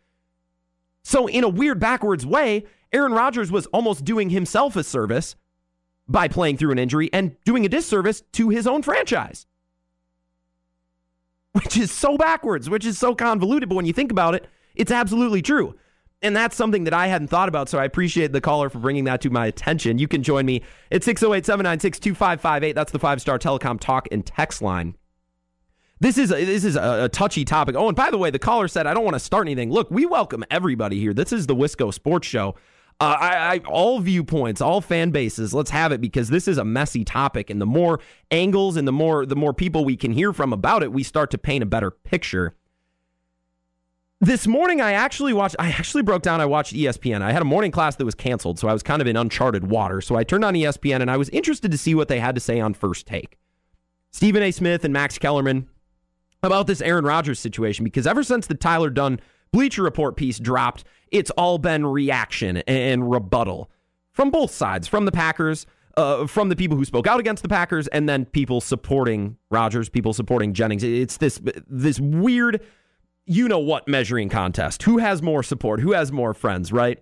[1.02, 5.36] So, in a weird backwards way, Aaron Rodgers was almost doing himself a service
[6.08, 9.46] by playing through an injury and doing a disservice to his own franchise.
[11.52, 14.92] Which is so backwards, which is so convoluted, but when you think about it, it's
[14.92, 15.74] absolutely true.
[16.20, 19.04] And that's something that I hadn't thought about, so I appreciate the caller for bringing
[19.04, 19.98] that to my attention.
[19.98, 22.72] You can join me at 608 796 2558.
[22.72, 24.96] That's the five star telecom talk and text line.
[26.00, 27.74] This is a, this is a, a, touchy topic.
[27.76, 29.70] Oh, and by the way, the caller said I don't want to start anything.
[29.70, 31.12] Look, we welcome everybody here.
[31.12, 32.54] This is the Wisco Sports Show.
[33.00, 35.54] Uh, I, I, all viewpoints, all fan bases.
[35.54, 38.00] Let's have it because this is a messy topic, and the more
[38.32, 41.30] angles and the more the more people we can hear from about it, we start
[41.30, 42.56] to paint a better picture.
[44.20, 45.54] This morning, I actually watched.
[45.60, 46.40] I actually broke down.
[46.40, 47.22] I watched ESPN.
[47.22, 49.70] I had a morning class that was canceled, so I was kind of in uncharted
[49.70, 50.00] water.
[50.00, 52.40] So I turned on ESPN, and I was interested to see what they had to
[52.40, 53.38] say on First Take.
[54.10, 54.50] Stephen A.
[54.50, 55.68] Smith and Max Kellerman
[56.42, 59.20] about this Aaron Rodgers situation because ever since the Tyler Dunne
[59.52, 63.70] Bleacher Report piece dropped, it's all been reaction and rebuttal
[64.10, 65.64] from both sides, from the Packers,
[65.96, 69.88] uh, from the people who spoke out against the Packers, and then people supporting Rodgers,
[69.88, 70.82] people supporting Jennings.
[70.82, 72.60] It's this this weird
[73.28, 74.82] you know what measuring contest.
[74.84, 75.80] Who has more support?
[75.80, 76.98] Who has more friends, right?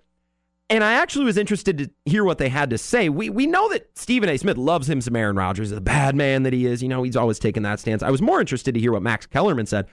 [0.69, 3.09] And I actually was interested to hear what they had to say.
[3.09, 4.37] We we know that Stephen A.
[4.37, 6.83] Smith loves him some Aaron Rodgers, the bad man that he is.
[6.83, 8.03] You know, he's always taken that stance.
[8.03, 9.87] I was more interested to hear what Max Kellerman said.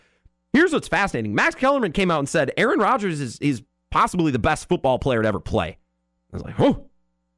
[0.52, 1.36] Here's what's fascinating.
[1.36, 5.22] Max Kellerman came out and said Aaron Rodgers is is possibly the best football player
[5.22, 5.78] to ever play.
[6.34, 6.88] I was like, oh,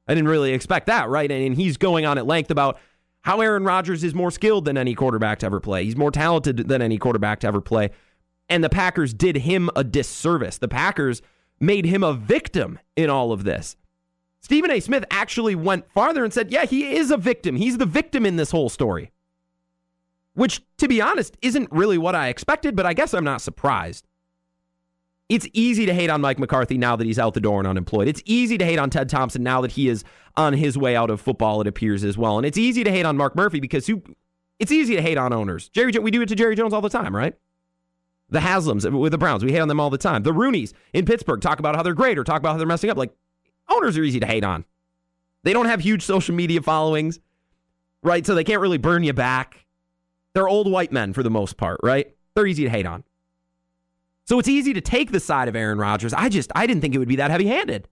[0.08, 1.30] I didn't really expect that, right?
[1.30, 2.80] And he's going on at length about
[3.24, 5.84] how Aaron Rodgers is more skilled than any quarterback to ever play.
[5.84, 7.90] He's more talented than any quarterback to ever play
[8.50, 10.58] and the Packers did him a disservice.
[10.58, 11.22] The Packers
[11.60, 13.76] made him a victim in all of this.
[14.42, 14.80] Stephen A.
[14.80, 17.56] Smith actually went farther and said, yeah, he is a victim.
[17.56, 19.12] He's the victim in this whole story.
[20.36, 24.06] Which, to be honest, isn't really what I expected, but I guess I'm not surprised.
[25.30, 28.08] It's easy to hate on Mike McCarthy now that he's out the door and unemployed.
[28.08, 30.04] It's easy to hate on Ted Thompson now that he is
[30.38, 32.38] on his way out of football, it appears as well.
[32.38, 34.04] And it's easy to hate on Mark Murphy because who,
[34.60, 35.70] it's easy to hate on owners.
[35.70, 37.34] Jerry, we do it to Jerry Jones all the time, right?
[38.30, 40.24] The Haslams uh, with the Browns, we hate on them all the time.
[40.24, 42.90] The Rooneys in Pittsburgh talk about how they're great or talk about how they're messing
[42.90, 42.98] up.
[42.98, 43.14] Like,
[43.70, 44.66] owners are easy to hate on.
[45.44, 47.20] They don't have huge social media followings,
[48.02, 48.26] right?
[48.26, 49.66] So they can't really burn you back.
[50.34, 52.16] They're old white men for the most part, right?
[52.34, 53.04] They're easy to hate on.
[54.26, 56.14] So it's easy to take the side of Aaron Rodgers.
[56.14, 57.88] I just, I didn't think it would be that heavy handed.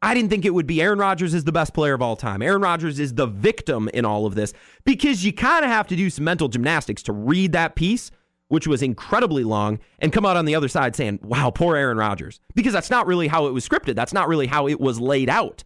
[0.00, 2.40] I didn't think it would be Aaron Rodgers is the best player of all time.
[2.40, 4.52] Aaron Rodgers is the victim in all of this
[4.84, 8.12] because you kind of have to do some mental gymnastics to read that piece
[8.48, 11.98] which was incredibly long, and come out on the other side saying, wow, poor Aaron
[11.98, 12.40] Rodgers.
[12.54, 13.94] Because that's not really how it was scripted.
[13.94, 15.64] That's not really how it was laid out.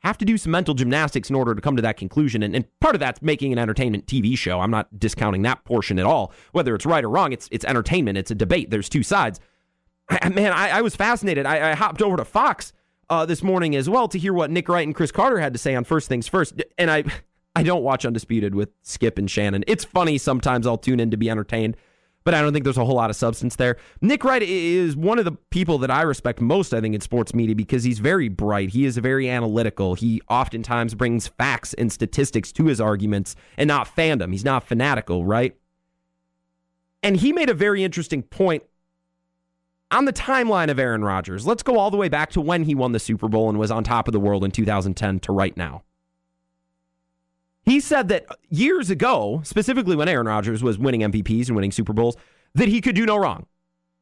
[0.00, 2.42] Have to do some mental gymnastics in order to come to that conclusion.
[2.42, 4.58] And, and part of that's making an entertainment TV show.
[4.60, 6.32] I'm not discounting that portion at all.
[6.52, 8.70] Whether it's right or wrong, it's, it's entertainment, it's a debate.
[8.70, 9.40] There's two sides.
[10.08, 11.46] I, man, I, I, was fascinated.
[11.46, 12.72] I, I hopped over to Fox
[13.10, 15.58] uh, this morning as well to hear what Nick Wright and Cris Carter had to
[15.58, 16.60] say on First Things First.
[16.78, 17.04] And I.
[17.54, 19.64] I don't watch Undisputed with Skip and Shannon.
[19.66, 21.76] It's funny sometimes I'll tune in to be entertained,
[22.24, 23.76] but I don't think there's a whole lot of substance there.
[24.00, 27.34] Nick Wright is one of the people that I respect most, I think, in sports
[27.34, 28.70] media because he's very bright.
[28.70, 29.94] He is very analytical.
[29.94, 34.30] He oftentimes brings facts and statistics to his arguments and not fandom.
[34.32, 35.56] He's not fanatical, right?
[37.02, 38.62] And he made a very interesting point
[39.90, 41.46] on the timeline of Aaron Rodgers.
[41.46, 43.70] Let's go all the way back to when he won the Super Bowl and was
[43.70, 45.82] on top of the world in 2010 to right now.
[47.70, 51.92] He said that years ago, specifically when Aaron Rodgers was winning MVPs and winning Super
[51.92, 52.16] Bowls,
[52.52, 53.46] that he could do no wrong,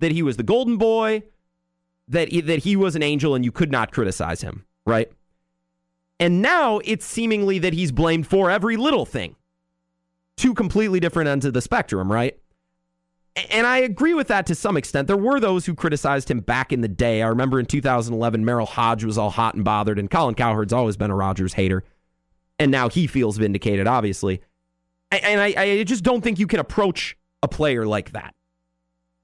[0.01, 1.23] that he was the golden boy,
[2.09, 5.13] that he, that he was an angel and you could not criticize him, right?
[6.19, 9.37] And now it's seemingly that he's blamed for every little thing.
[10.39, 12.39] Two completely different ends of the spectrum, right?
[13.51, 15.09] And I agree with that to some extent.
[15.09, 17.21] There were those who criticized him back in the day.
[17.21, 20.97] I remember in 2011, Merril Hoge was all hot and bothered, and Colin Cowherd's always
[20.97, 21.85] been a Rodgers hater
[22.59, 24.41] and now he feels vindicated, obviously.
[25.11, 28.35] And I, I just don't think you can approach a player like that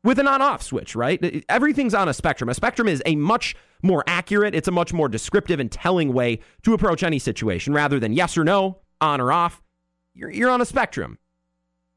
[0.03, 1.44] with an on off switch, right?
[1.49, 2.49] Everything's on a spectrum.
[2.49, 6.40] A spectrum is a much more accurate, it's a much more descriptive and telling way
[6.62, 9.62] to approach any situation rather than yes or no, on or off.
[10.14, 11.18] You're, you're on a spectrum.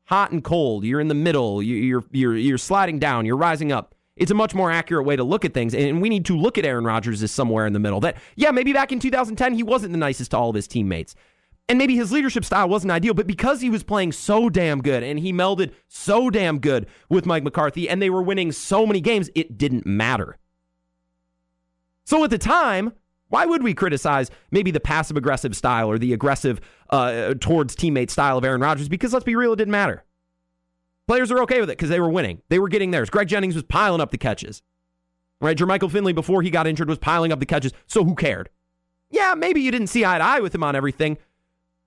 [0.05, 3.93] Hot and cold, you're in the middle, you're, you're, you're sliding down, you're rising up.
[4.17, 5.73] It's a much more accurate way to look at things.
[5.73, 7.99] And we need to look at Aaron Rodgers as somewhere in the middle.
[7.99, 11.15] That, yeah, maybe back in 2010, he wasn't the nicest to all of his teammates.
[11.69, 15.03] And maybe his leadership style wasn't ideal, but because he was playing so damn good
[15.03, 19.01] and he melded so damn good with Mike McCarthy and they were winning so many
[19.01, 20.37] games, it didn't matter.
[22.05, 22.93] So at the time,
[23.27, 28.09] why would we criticize maybe the passive aggressive style or the aggressive uh, towards teammate
[28.09, 28.87] style of Aaron Rodgers?
[28.87, 30.05] Because let's be real, it didn't matter.
[31.07, 32.41] Players are okay with it because they were winning.
[32.49, 33.09] They were getting theirs.
[33.09, 34.61] Greg Jennings was piling up the catches.
[35.39, 35.57] Right?
[35.57, 38.49] Jermichael Finley, before he got injured, was piling up the catches, so who cared?
[39.09, 41.17] Yeah, maybe you didn't see eye to eye with him on everything,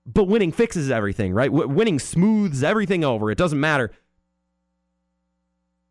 [0.06, 1.50] but winning fixes everything, right?
[1.50, 3.30] W- winning smooths everything over.
[3.30, 3.90] It doesn't matter.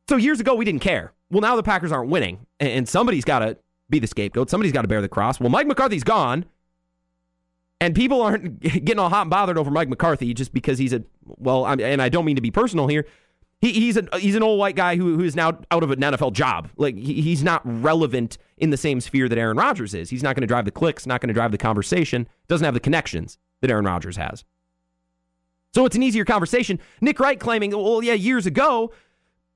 [0.08, 1.14] So years ago, we didn't care.
[1.30, 3.58] Well, now the Packers aren't winning, and somebody's got to
[3.90, 4.50] be the scapegoat.
[4.50, 5.40] Somebody's got to bear the cross.
[5.40, 6.46] Well, Mike McCarthy's gone,
[7.82, 11.04] and people aren't getting all hot and bothered over Mike McCarthy just because he's a
[11.26, 11.66] well.
[11.66, 13.06] I'm, and I don't mean to be personal here.
[13.62, 16.00] He, he's a he's an old white guy who who is now out of an
[16.00, 16.70] NFL job.
[16.78, 20.10] Like he, he's not relevant in the same sphere that Aaron Rodgers is.
[20.10, 22.28] He's not going to drive the clicks, not going to drive the conversation.
[22.48, 24.44] Doesn't have the connections that Aaron Rodgers has.
[25.74, 26.80] So it's an easier conversation.
[27.00, 28.92] Nick Wright claiming, well, yeah, years ago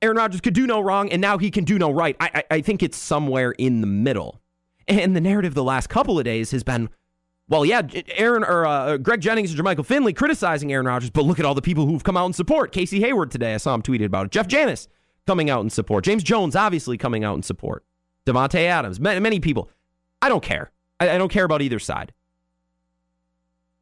[0.03, 2.17] Aaron Rodgers could do no wrong, and now he can do no right.
[2.19, 4.41] I, I, I think it's somewhere in the middle.
[4.86, 6.89] And the narrative the last couple of days has been,
[7.49, 7.82] well, yeah,
[8.15, 11.53] Aaron or uh, Greg Jennings and Jermichael Finley criticizing Aaron Rodgers, but look at all
[11.53, 12.71] the people who've come out in support.
[12.71, 14.32] Casey Hayward today, I saw him tweeted about it.
[14.32, 14.88] Jeff Janis
[15.27, 16.06] coming out in support.
[16.06, 17.86] James Jones obviously coming out in support.
[18.25, 19.69] Davante Adams, many, many people.
[20.21, 20.71] I don't care.
[20.99, 22.13] I, I don't care about either side.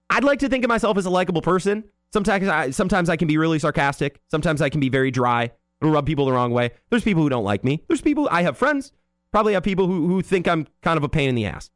[0.10, 1.84] I'd like to think of myself as a likable person.
[2.12, 4.20] Sometimes I, sometimes I can be really sarcastic.
[4.30, 5.52] Sometimes I can be very dry.
[5.80, 6.72] It'll rub people the wrong way.
[6.90, 7.84] There's people who don't like me.
[7.88, 8.92] There's people, I have friends,
[9.32, 11.70] probably have people who, who think I'm kind of a pain in the ass.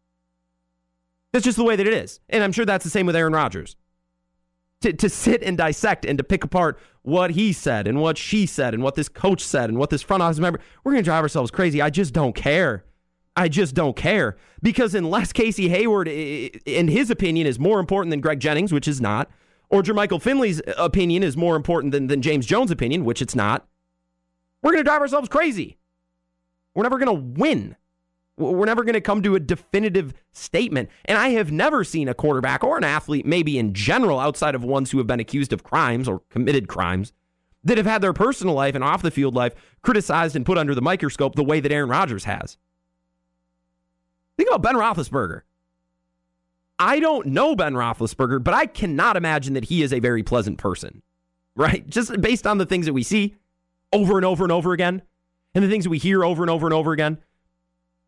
[1.36, 2.22] That's just the way that it is.
[2.30, 3.76] And I'm sure that's the same with Aaron Rodgers.
[4.84, 8.46] To, to sit and dissect and to pick apart what he said and what she
[8.46, 11.06] said and what this coach said and what this front office member, we're going to
[11.06, 11.82] drive ourselves crazy.
[11.82, 12.86] I just don't care.
[13.36, 14.38] I just don't care.
[14.62, 19.02] Because unless Casey Hayward, in his opinion, is more important than Greg Jennings, which is
[19.02, 19.30] not,
[19.70, 23.68] or Jermichael Finley's opinion is more important than, than James Jones' opinion, which it's not,
[24.64, 25.80] we're going to drive ourselves crazy.
[26.74, 27.76] We're never going to win.
[28.38, 30.90] We're never going to come to a definitive statement.
[31.06, 34.64] And I have never seen a quarterback or an athlete, maybe in general, outside of
[34.64, 37.14] ones who have been accused of crimes or committed crimes,
[37.64, 40.76] that have had their personal life and off the field life criticized and put under
[40.76, 42.58] the microscope the way that Aaron Rodgers has.
[44.38, 45.42] Think about Ben Roethlisberger.
[46.78, 50.58] I don't know Ben Roethlisberger, but I cannot imagine that he is a very pleasant
[50.58, 51.02] person,
[51.56, 51.88] right?
[51.90, 53.36] Just based on the things that we see
[53.94, 55.02] over and over and over again,
[55.54, 57.18] and the things that we hear over and over and over again,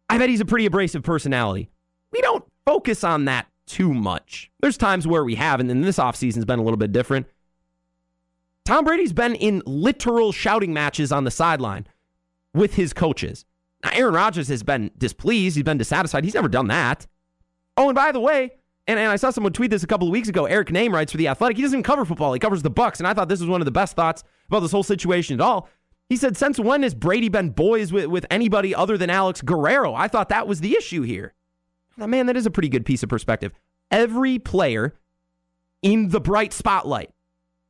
[0.09, 1.69] I bet he's a pretty abrasive personality.
[2.11, 4.49] We don't focus on that too much.
[4.61, 7.27] There's times where we have, and then this offseason's been a little bit different.
[8.65, 11.87] Tom Brady's been in literal shouting matches on the sideline
[12.53, 13.45] with his coaches.
[13.83, 15.55] Now, Aaron Rodgers has been displeased.
[15.55, 16.23] He's been dissatisfied.
[16.23, 17.05] He's never done that.
[17.77, 18.51] Oh, and by the way,
[18.87, 20.45] and, and I saw someone tweet this a couple of weeks ago.
[20.45, 21.57] Eric Nehm writes for The Athletic.
[21.57, 22.33] He doesn't cover football.
[22.33, 22.99] He covers the Bucks.
[22.99, 25.41] and I thought this was one of the best thoughts about this whole situation at
[25.41, 25.69] all.
[26.09, 29.93] He said, Since when has Brady been boys with, with anybody other than Alex Guerrero?
[29.93, 31.33] I thought that was the issue here.
[31.97, 33.51] Now, man, that is a pretty good piece of perspective.
[33.91, 34.95] Every player
[35.81, 37.11] in the bright spotlight.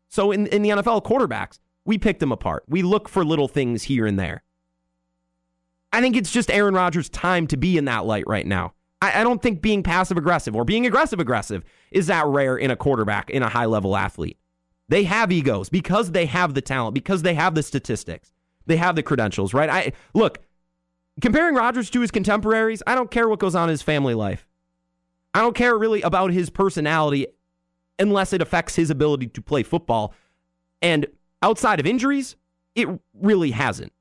[0.10, 2.64] So in, in the NFL, quarterbacks, we pick them apart.
[2.68, 4.44] We look for little things here and there.
[5.92, 8.74] I think it's just Aaron Rodgers' time to be in that light right now.
[9.02, 12.72] I, I don't think being passive aggressive or being aggressive aggressive is that rare in
[12.72, 14.38] a quarterback, in a high level athlete.
[14.90, 18.32] They have egos because they have the talent, because they have the statistics,
[18.66, 19.70] they have the credentials, right?
[19.70, 20.40] I look,
[21.22, 24.48] comparing Rodgers to his contemporaries, I don't care what goes on in his family life.
[25.34, 27.28] I don't care really about his personality
[28.00, 30.14] unless it affects his ability to play football.
[30.82, 31.06] And
[31.42, 32.36] outside of injuries,
[32.76, 33.92] it really hasn't.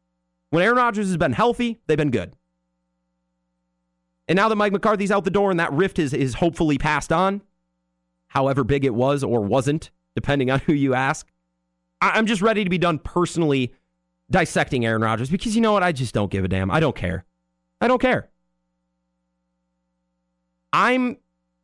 [0.50, 2.34] When Aaron Rodgers has been healthy, they've been good.
[4.28, 7.12] And now that Mike McCarthy's out the door and that rift is, is hopefully passed
[7.12, 7.42] on,
[8.28, 11.30] however big it was or wasn't, depending on who you ask.
[12.02, 13.72] I'm just ready to be done personally
[14.30, 15.84] dissecting Aaron Rodgers because you know what?
[15.84, 16.70] I just don't give a damn.
[16.70, 17.24] I don't care.
[17.80, 18.28] I don't care.
[20.72, 21.18] I'm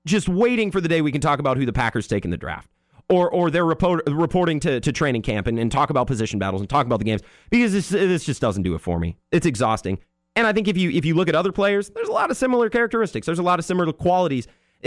[0.07, 2.37] just waiting for the day we can talk about who the Packers take in the
[2.37, 2.69] draft.
[3.09, 6.63] Or, or they're report, reporting to, to training camp and, and talk about position battles
[6.63, 9.17] and talk about the games because this, this just doesn't do it for me.
[9.33, 9.99] It's exhausting.
[10.35, 12.39] And I think if you if you look at other players, there's a lot of
[12.39, 13.27] similar characteristics.
[13.27, 14.47] There's a lot of similar qualities.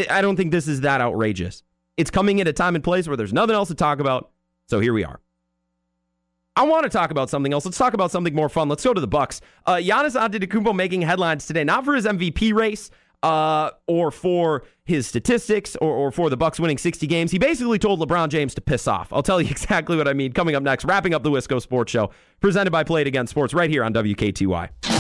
[0.10, 1.62] I don't think this is that outrageous.
[1.98, 4.32] It's coming at a time and place where there's nothing else to talk about.
[4.68, 5.20] So here we are.
[6.58, 7.66] I want to talk about something else.
[7.66, 8.70] Let's talk about something more fun.
[8.70, 9.42] Let's go to the Bucks.
[9.66, 12.92] Uh, Giannis Antetokounmpo making headlines today, not for his MVP race
[13.24, 17.32] uh, or for his statistics or, or for the Bucks winning 60 games.
[17.32, 19.12] He basically told LeBron James to piss off.
[19.12, 20.32] I'll tell you exactly what I mean.
[20.32, 23.54] Coming up next, wrapping up the Wisco Sports Show, presented by Play It Again Sports,
[23.54, 24.95] right here on WKTY.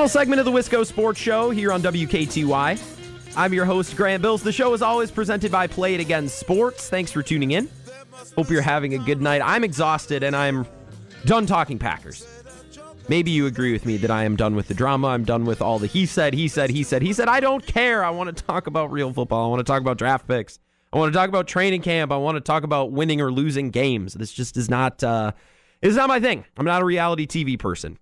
[0.00, 3.36] Final segment of the Wisco Sports Show here on WKTY.
[3.36, 4.42] I'm your host, Grant Bills.
[4.42, 6.88] The show is always presented by Play It Again Sports.
[6.88, 7.68] Thanks for tuning in.
[8.34, 9.42] Hope you're having a good night.
[9.44, 10.66] I'm exhausted and I'm
[11.26, 12.26] done talking Packers.
[13.10, 15.08] maybe you agree with me that I am done with the drama.
[15.08, 17.28] I'm done with all the he said, he said, he said, he said.
[17.28, 18.02] I don't care.
[18.02, 19.44] I want to talk about real football.
[19.44, 20.58] I want to talk about draft picks.
[20.94, 22.10] I want to talk about training camp.
[22.10, 24.14] I want to talk about winning or losing games.
[24.14, 25.32] This just is not uh,
[25.82, 26.46] is not my thing.
[26.56, 27.98] I'm not a reality TV person.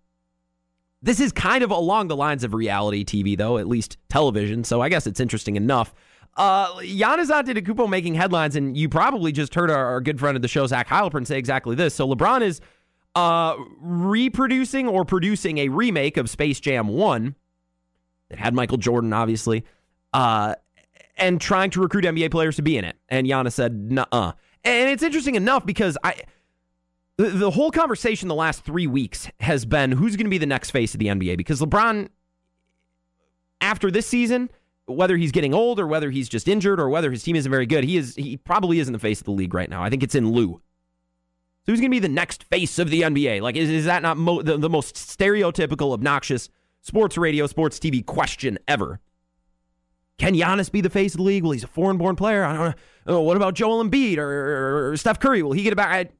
[1.01, 4.65] This is kind of along the lines of reality TV, though, at least television.
[4.65, 5.95] So I guess it's interesting enough.
[6.37, 10.43] Uh, Giannis Antetokounmpo making headlines, and you probably just heard our, our good friend of
[10.43, 11.95] the show, Zach Heilprin, say exactly this.
[11.95, 12.61] So LeBron is
[13.15, 17.35] uh, reproducing or producing a remake of Space Jam 1
[18.31, 19.65] that had Michael Jordan, obviously,
[20.13, 20.55] uh,
[21.17, 22.97] and trying to recruit NBA players to be in it.
[23.09, 24.33] And Giannis said, nuh-uh.
[24.65, 26.23] And it's interesting enough because I
[27.19, 30.71] the, whole conversation the last three weeks has been who's going to be the next
[30.71, 32.09] face of the NBA because LeBron,
[33.61, 34.51] after this season,
[34.87, 37.67] whether he's getting old or whether he's just injured or whether his team isn't very
[37.67, 39.83] good, he is he probably isn't the face of the league right now.
[39.83, 40.63] I think it's in Lue.
[41.67, 43.43] So who's going to be the next face of the NBA?
[43.43, 46.49] Like, is, is that not mo- the, the most stereotypical, obnoxious
[46.81, 49.01] sports radio, sports TV question ever?
[50.19, 51.43] Can Giannis be the face of the league?
[51.43, 52.45] Well, he's a foreign-born player.
[52.45, 52.75] I don't know.
[53.07, 55.43] Oh, what about Joel Embiid or, or, or Steph Curry?
[55.43, 55.89] Will he get back?
[55.89, 56.11] I,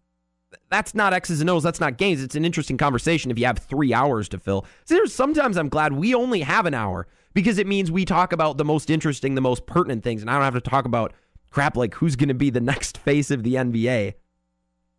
[0.71, 1.63] that's not X's and O's.
[1.63, 2.23] That's not games.
[2.23, 4.67] It's an interesting conversation if you have three hours to fill.
[4.85, 8.33] So there's sometimes I'm glad we only have an hour because it means we talk
[8.33, 11.13] about the most interesting, the most pertinent things, and I don't have to talk about
[11.51, 14.15] crap like who's going to be the next face of the NBA.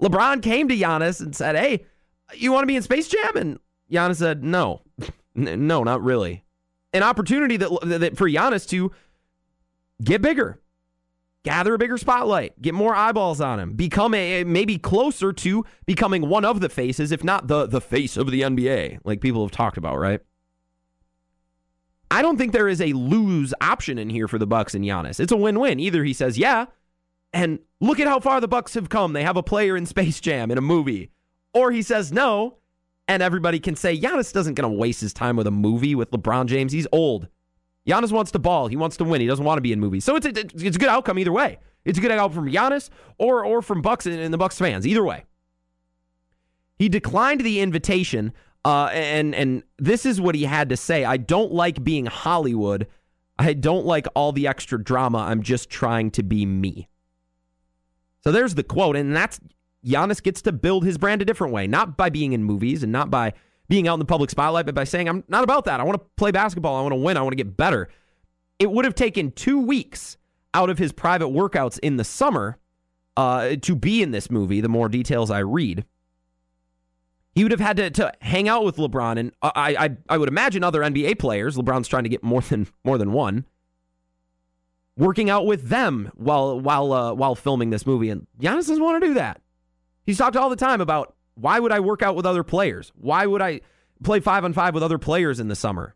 [0.02, 1.86] LeBron came to Giannis and said, "Hey,
[2.34, 3.60] you want to be in Space Jam?" And
[3.92, 4.82] Giannis said, "No,
[5.36, 6.44] no, not really."
[6.92, 8.92] An opportunity that, that for Giannis to
[10.04, 10.60] get bigger,
[11.44, 16.28] gather a bigger spotlight, get more eyeballs on him, become a maybe closer to becoming
[16.28, 19.52] one of the faces, if not the the face of the NBA, like people have
[19.52, 20.22] talked about, right?
[22.12, 25.20] I don't think there is a lose option in here for the Bucks and Giannis.
[25.20, 25.80] It's a win-win.
[25.80, 26.66] Either he says, "Yeah,"
[27.34, 29.14] and look at how far the Bucks have come.
[29.14, 31.12] They have a player in Space Jam in a movie.
[31.54, 32.58] Or he says no,
[33.08, 36.12] and everybody can say Giannis doesn't going to waste his time with a movie with
[36.12, 36.72] LeBron James.
[36.72, 37.28] He's old.
[37.90, 38.68] Giannis wants to ball.
[38.68, 39.20] He wants to win.
[39.20, 40.06] He doesn't want to be in movies.
[40.06, 41.58] So it's a, it's a good outcome either way.
[41.86, 44.86] It's a good outcome from Giannis or or from Bucks and the Bucks fans.
[44.86, 45.26] Either way.
[46.78, 48.32] He declined the invitation,
[48.64, 51.04] uh, and and this is what he had to say.
[51.04, 52.88] I don't like being Hollywood.
[53.38, 55.20] I don't like all the extra drama.
[55.20, 56.90] I'm just trying to be me.
[58.24, 59.40] So there's the quote, and that's
[59.86, 62.92] Giannis gets to build his brand a different way, not by being in movies and
[62.92, 63.34] not by
[63.70, 65.80] being out in the public spotlight, but by saying, I'm not about that.
[65.80, 66.76] I want to play basketball.
[66.76, 67.16] I want to win.
[67.16, 67.88] I want to get better.
[68.58, 70.18] It would have taken two weeks
[70.54, 72.58] out of his private workouts in the summer
[73.16, 75.86] uh, to be in this movie, the more details I read.
[77.36, 80.28] He would have had to, to hang out with LeBron, and I, I I would
[80.28, 81.56] imagine other NBA players.
[81.56, 83.46] LeBron's trying to get more than more than one.
[84.98, 89.02] Working out with them while while uh, while filming this movie, and Giannis doesn't want
[89.02, 89.42] to do that.
[90.06, 92.92] He's talked all the time about why would I work out with other players?
[92.96, 93.62] Why would I
[94.04, 95.96] play five on five with other players in the summer?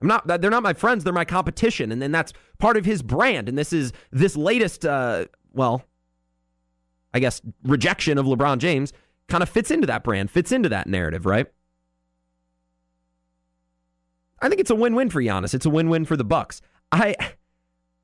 [0.00, 0.26] I'm not.
[0.26, 1.04] They're not my friends.
[1.04, 3.48] They're my competition, and then that's part of his brand.
[3.48, 5.84] And this is this latest, uh, well,
[7.14, 8.92] I guess rejection of LeBron James
[9.28, 11.46] kind of fits into that brand, fits into that narrative, right?
[14.40, 15.54] I think it's a win-win for Giannis.
[15.54, 16.60] It's a win-win for the Bucks.
[16.92, 17.16] I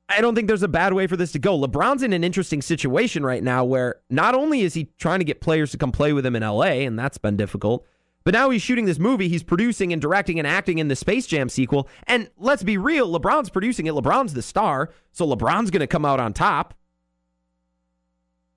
[0.09, 1.57] I don't think there's a bad way for this to go.
[1.57, 5.41] LeBron's in an interesting situation right now where not only is he trying to get
[5.41, 7.85] players to come play with him in LA, and that's been difficult,
[8.23, 9.27] but now he's shooting this movie.
[9.27, 11.89] He's producing and directing and acting in the Space Jam sequel.
[12.05, 13.93] And let's be real, LeBron's producing it.
[13.93, 16.73] LeBron's the star, so LeBron's going to come out on top.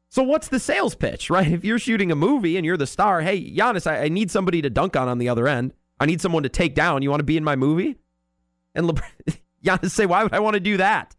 [0.08, 1.50] So what's the sales pitch, right?
[1.50, 4.62] If you're shooting a movie and you're the star, hey, Giannis, I, I need somebody
[4.62, 5.72] to dunk on on the other end.
[5.98, 7.02] I need someone to take down.
[7.02, 7.96] You want to be in my movie?
[8.74, 11.14] And LeBron, Giannis say, why would I want to do that?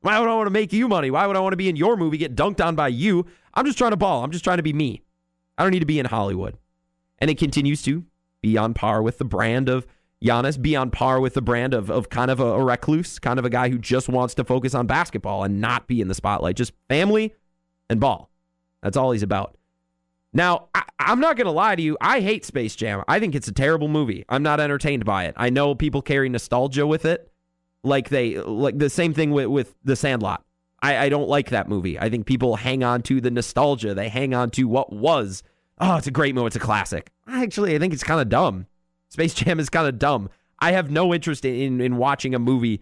[0.00, 1.10] Why would I want to make you money?
[1.10, 3.26] Why would I want to be in your movie, get dunked on by you?
[3.54, 4.24] I'm just trying to ball.
[4.24, 5.02] I'm just trying to be me.
[5.58, 6.56] I don't need to be in Hollywood.
[7.18, 8.04] And it continues to
[8.42, 9.86] be on par with the brand of
[10.24, 13.38] Giannis, be on par with the brand of, of kind of a, a recluse, kind
[13.38, 16.14] of a guy who just wants to focus on basketball and not be in the
[16.14, 16.56] spotlight.
[16.56, 17.34] Just family
[17.88, 18.30] and ball.
[18.82, 19.56] That's all he's about.
[20.32, 21.96] Now, I, am not going to lie to you.
[22.00, 23.02] I hate Space Jam.
[23.08, 24.24] I think it's a terrible movie.
[24.28, 25.34] I'm not entertained by it.
[25.36, 27.30] I know people carry nostalgia with it
[27.82, 30.44] like they like the same thing with, with the Sandlot.
[30.82, 31.98] I, I don't like that movie.
[31.98, 33.94] I think people hang on to the nostalgia.
[33.94, 35.42] They hang on to what was.
[35.78, 36.48] Oh, it's a great movie.
[36.48, 37.10] It's a classic.
[37.28, 38.66] Actually, I think it's kind of dumb.
[39.08, 40.30] Space Jam is kind of dumb.
[40.58, 42.80] I have no interest in in watching a movie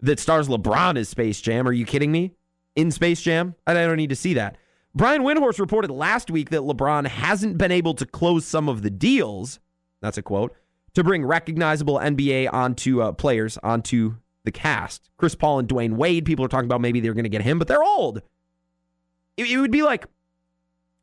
[0.00, 1.66] that stars LeBron as Space Jam.
[1.66, 2.34] Are you kidding me?
[2.76, 3.54] In Space Jam?
[3.66, 4.56] I don't need to see that.
[4.94, 8.90] Brian Windhorst reported last week that LeBron hasn't been able to close some of the
[8.90, 9.60] deals.
[10.00, 10.54] That's a quote
[10.94, 14.16] to bring recognizable NBA onto uh, players onto
[14.48, 15.10] the cast.
[15.16, 17.58] Chris Paul and Dwyane Wade, people are talking about maybe they're going to get him,
[17.58, 18.22] but they're old.
[19.36, 20.06] It, it would be like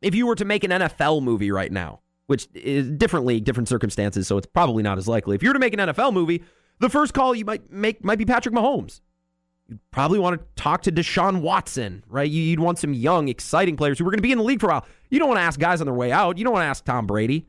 [0.01, 3.69] if you were to make an NFL movie right now which is different league, different
[3.69, 5.35] circumstances, so it's probably not as likely.
[5.35, 6.43] If you were to make an NFL movie,
[6.79, 9.01] the first call you might make might be Patrick Mahomes.
[9.67, 12.29] You'd probably want to talk to Deshaun Watson, right?
[12.29, 14.67] You'd want some young, exciting players who are going to be in the league for
[14.67, 14.85] a while.
[15.09, 16.37] You don't want to ask guys on their way out.
[16.37, 17.47] You don't want to ask Tom Brady.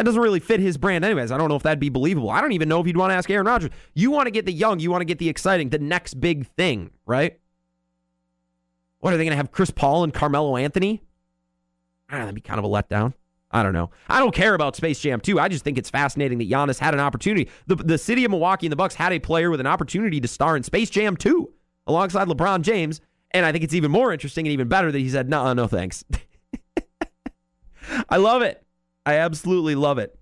[0.00, 1.30] That doesn't really fit his brand, anyways.
[1.30, 2.30] I don't know if that'd be believable.
[2.30, 3.68] I don't even know if you'd want to ask Aaron Rodgers.
[3.92, 6.46] You want to get the young, you want to get the exciting, the next big
[6.56, 7.38] thing, right?
[9.00, 11.02] What are they going to have Chris Paul and Carmelo Anthony?
[12.10, 13.12] Know, that'd be kind of a letdown.
[13.50, 13.90] I don't know.
[14.08, 15.38] I don't care about Space Jam 2.
[15.38, 17.50] I just think it's fascinating that Giannis had an opportunity.
[17.66, 20.28] The, the city of Milwaukee and the Bucks had a player with an opportunity to
[20.28, 21.52] star in Space Jam 2
[21.86, 23.02] alongside LeBron James.
[23.32, 25.66] And I think it's even more interesting and even better that he said, no, no
[25.66, 26.06] thanks.
[28.08, 28.64] I love it.
[29.10, 30.16] I absolutely love it.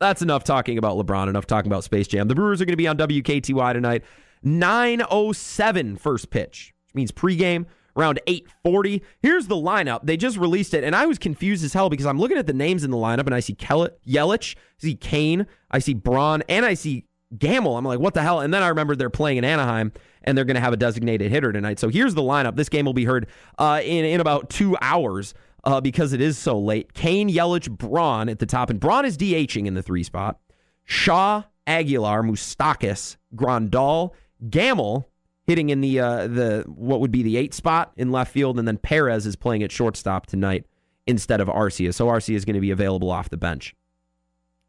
[0.00, 2.26] That's enough talking about LeBron, enough talking about Space Jam.
[2.26, 4.02] The Brewers are going to be on WKTY tonight.
[4.42, 7.66] 907 first pitch, which means pregame
[7.96, 9.02] around 840.
[9.22, 10.00] Here's the lineup.
[10.02, 12.52] They just released it, and I was confused as hell because I'm looking at the
[12.52, 16.42] names in the lineup, and I see Kel- Yelich, I see Cain, I see Braun,
[16.48, 17.06] and I see
[17.38, 17.76] Gamel.
[17.76, 18.40] I'm like, what the hell?
[18.40, 19.92] And then I remembered they're playing in Anaheim,
[20.24, 21.78] and they're going to have a designated hitter tonight.
[21.78, 22.56] So here's the lineup.
[22.56, 23.28] This game will be heard
[23.58, 25.34] uh, in, in about two hours
[25.66, 26.94] uh, because it is so late.
[26.94, 30.38] Cain, Yelich, Braun at the top, and Braun is DHing in the three spot.
[30.84, 34.12] Shaw, Aguilar, Moustakas, Grandal,
[34.48, 35.10] Gamel
[35.46, 38.66] hitting in the uh, the what would be the eight spot in left field, and
[38.66, 40.64] then Perez is playing at shortstop tonight
[41.06, 41.92] instead of Arcia.
[41.92, 43.74] So Arcia is going to be available off the bench.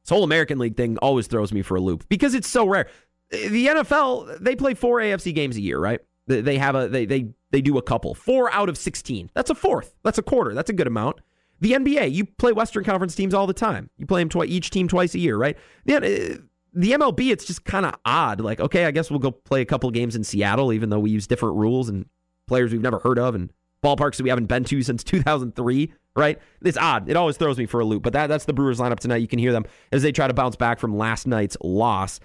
[0.03, 2.89] This whole American League thing always throws me for a loop because it's so rare.
[3.29, 5.99] The NFL they play four AFC games a year, right?
[6.27, 8.13] They have a they they they do a couple.
[8.13, 9.29] Four out of sixteen.
[9.33, 9.95] That's a fourth.
[10.03, 10.53] That's a quarter.
[10.53, 11.21] That's a good amount.
[11.59, 13.89] The NBA, you play Western Conference teams all the time.
[13.97, 15.57] You play them twice, each team twice a year, right?
[15.85, 18.41] Yeah, the uh, MLB, it's just kind of odd.
[18.41, 21.09] Like, okay, I guess we'll go play a couple games in Seattle, even though we
[21.09, 22.05] use different rules and
[22.45, 23.51] players we've never heard of and
[23.83, 26.39] ballparks that we haven't been to since 2003, right?
[26.61, 27.09] It's odd.
[27.09, 28.03] It always throws me for a loop.
[28.03, 29.17] But that, that's the Brewers lineup tonight.
[29.17, 32.19] You can hear them as they try to bounce back from last night's loss.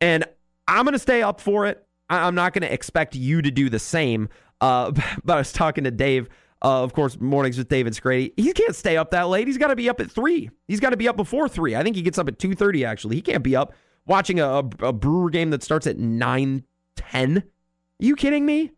[0.00, 0.24] And
[0.68, 1.85] I'm going to stay up for it.
[2.08, 4.28] I'm not going to expect you to do the same.
[4.60, 4.92] Uh,
[5.24, 6.28] but I was talking to Dave.
[6.62, 8.32] Uh, of course, mornings with David Scrady.
[8.36, 9.46] He can't stay up that late.
[9.46, 10.50] He's got to be up at three.
[10.68, 11.76] He's got to be up before three.
[11.76, 12.84] I think he gets up at two thirty.
[12.84, 13.74] Actually, he can't be up
[14.06, 16.64] watching a, a Brewer game that starts at nine
[16.96, 17.44] ten.
[17.98, 18.72] You kidding me?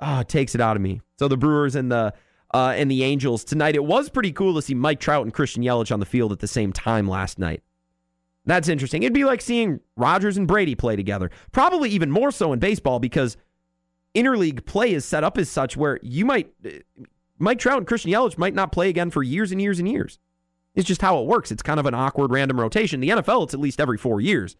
[0.00, 1.02] Oh, it takes it out of me.
[1.18, 2.14] So the Brewers and the
[2.54, 3.74] uh, and the Angels tonight.
[3.74, 6.38] It was pretty cool to see Mike Trout and Christian Yelich on the field at
[6.38, 7.62] the same time last night.
[8.48, 9.02] That's interesting.
[9.02, 11.30] It'd be like seeing Rodgers and Brady play together.
[11.52, 13.36] Probably even more so in baseball because
[14.14, 16.70] interleague play is set up as such where you might uh,
[17.38, 20.18] Mike Trout and Christian Yelich might not play again for years and years and years.
[20.74, 21.52] It's just how it works.
[21.52, 23.00] It's kind of an awkward random rotation.
[23.00, 24.56] The NFL, it's at least every four years.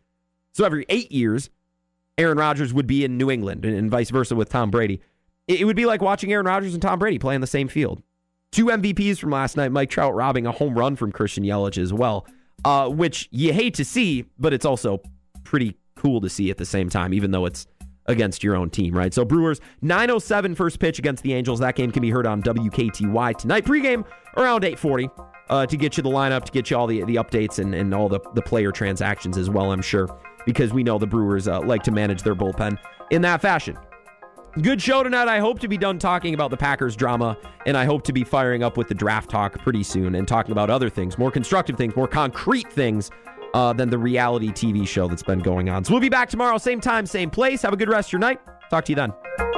[0.52, 1.48] So every eight years,
[2.18, 5.00] Aaron Rodgers would be in New England and, vice versa with Tom Brady.
[5.46, 8.02] It, would be like watching Aaron Rodgers and Tom Brady play on the same field.
[8.52, 11.92] Two MVPs from last night, Mike Trout robbing a home run from Christian Yelich as
[11.92, 12.26] well,
[12.64, 15.00] uh, which you hate to see, but it's also
[15.44, 17.66] pretty cool to see at the same time, even though it's
[18.06, 19.12] against your own team, right?
[19.12, 21.60] So Brewers 907 first pitch against the Angels.
[21.60, 23.64] That game can be heard on WKTY tonight.
[23.64, 24.04] Pregame
[24.36, 25.08] around 840
[25.50, 27.94] uh, to get you the lineup, to get you all the, the updates and, and
[27.94, 30.08] all the, the player transactions as well, I'm sure,
[30.46, 32.78] because we know the Brewers uh, like to manage their bullpen
[33.10, 33.76] in that fashion.
[34.54, 35.28] Good show tonight.
[35.28, 37.36] I hope to be done talking about the Packers drama,
[37.66, 40.52] and I hope to be firing up with the draft talk pretty soon and talking
[40.52, 43.10] about other things, more constructive things, more concrete things
[43.54, 45.84] uh, than the reality TV show that's been going on.
[45.84, 47.62] So we'll be back tomorrow, same time, same place.
[47.62, 48.40] Have a good rest of your night.
[48.70, 49.57] Talk to you then.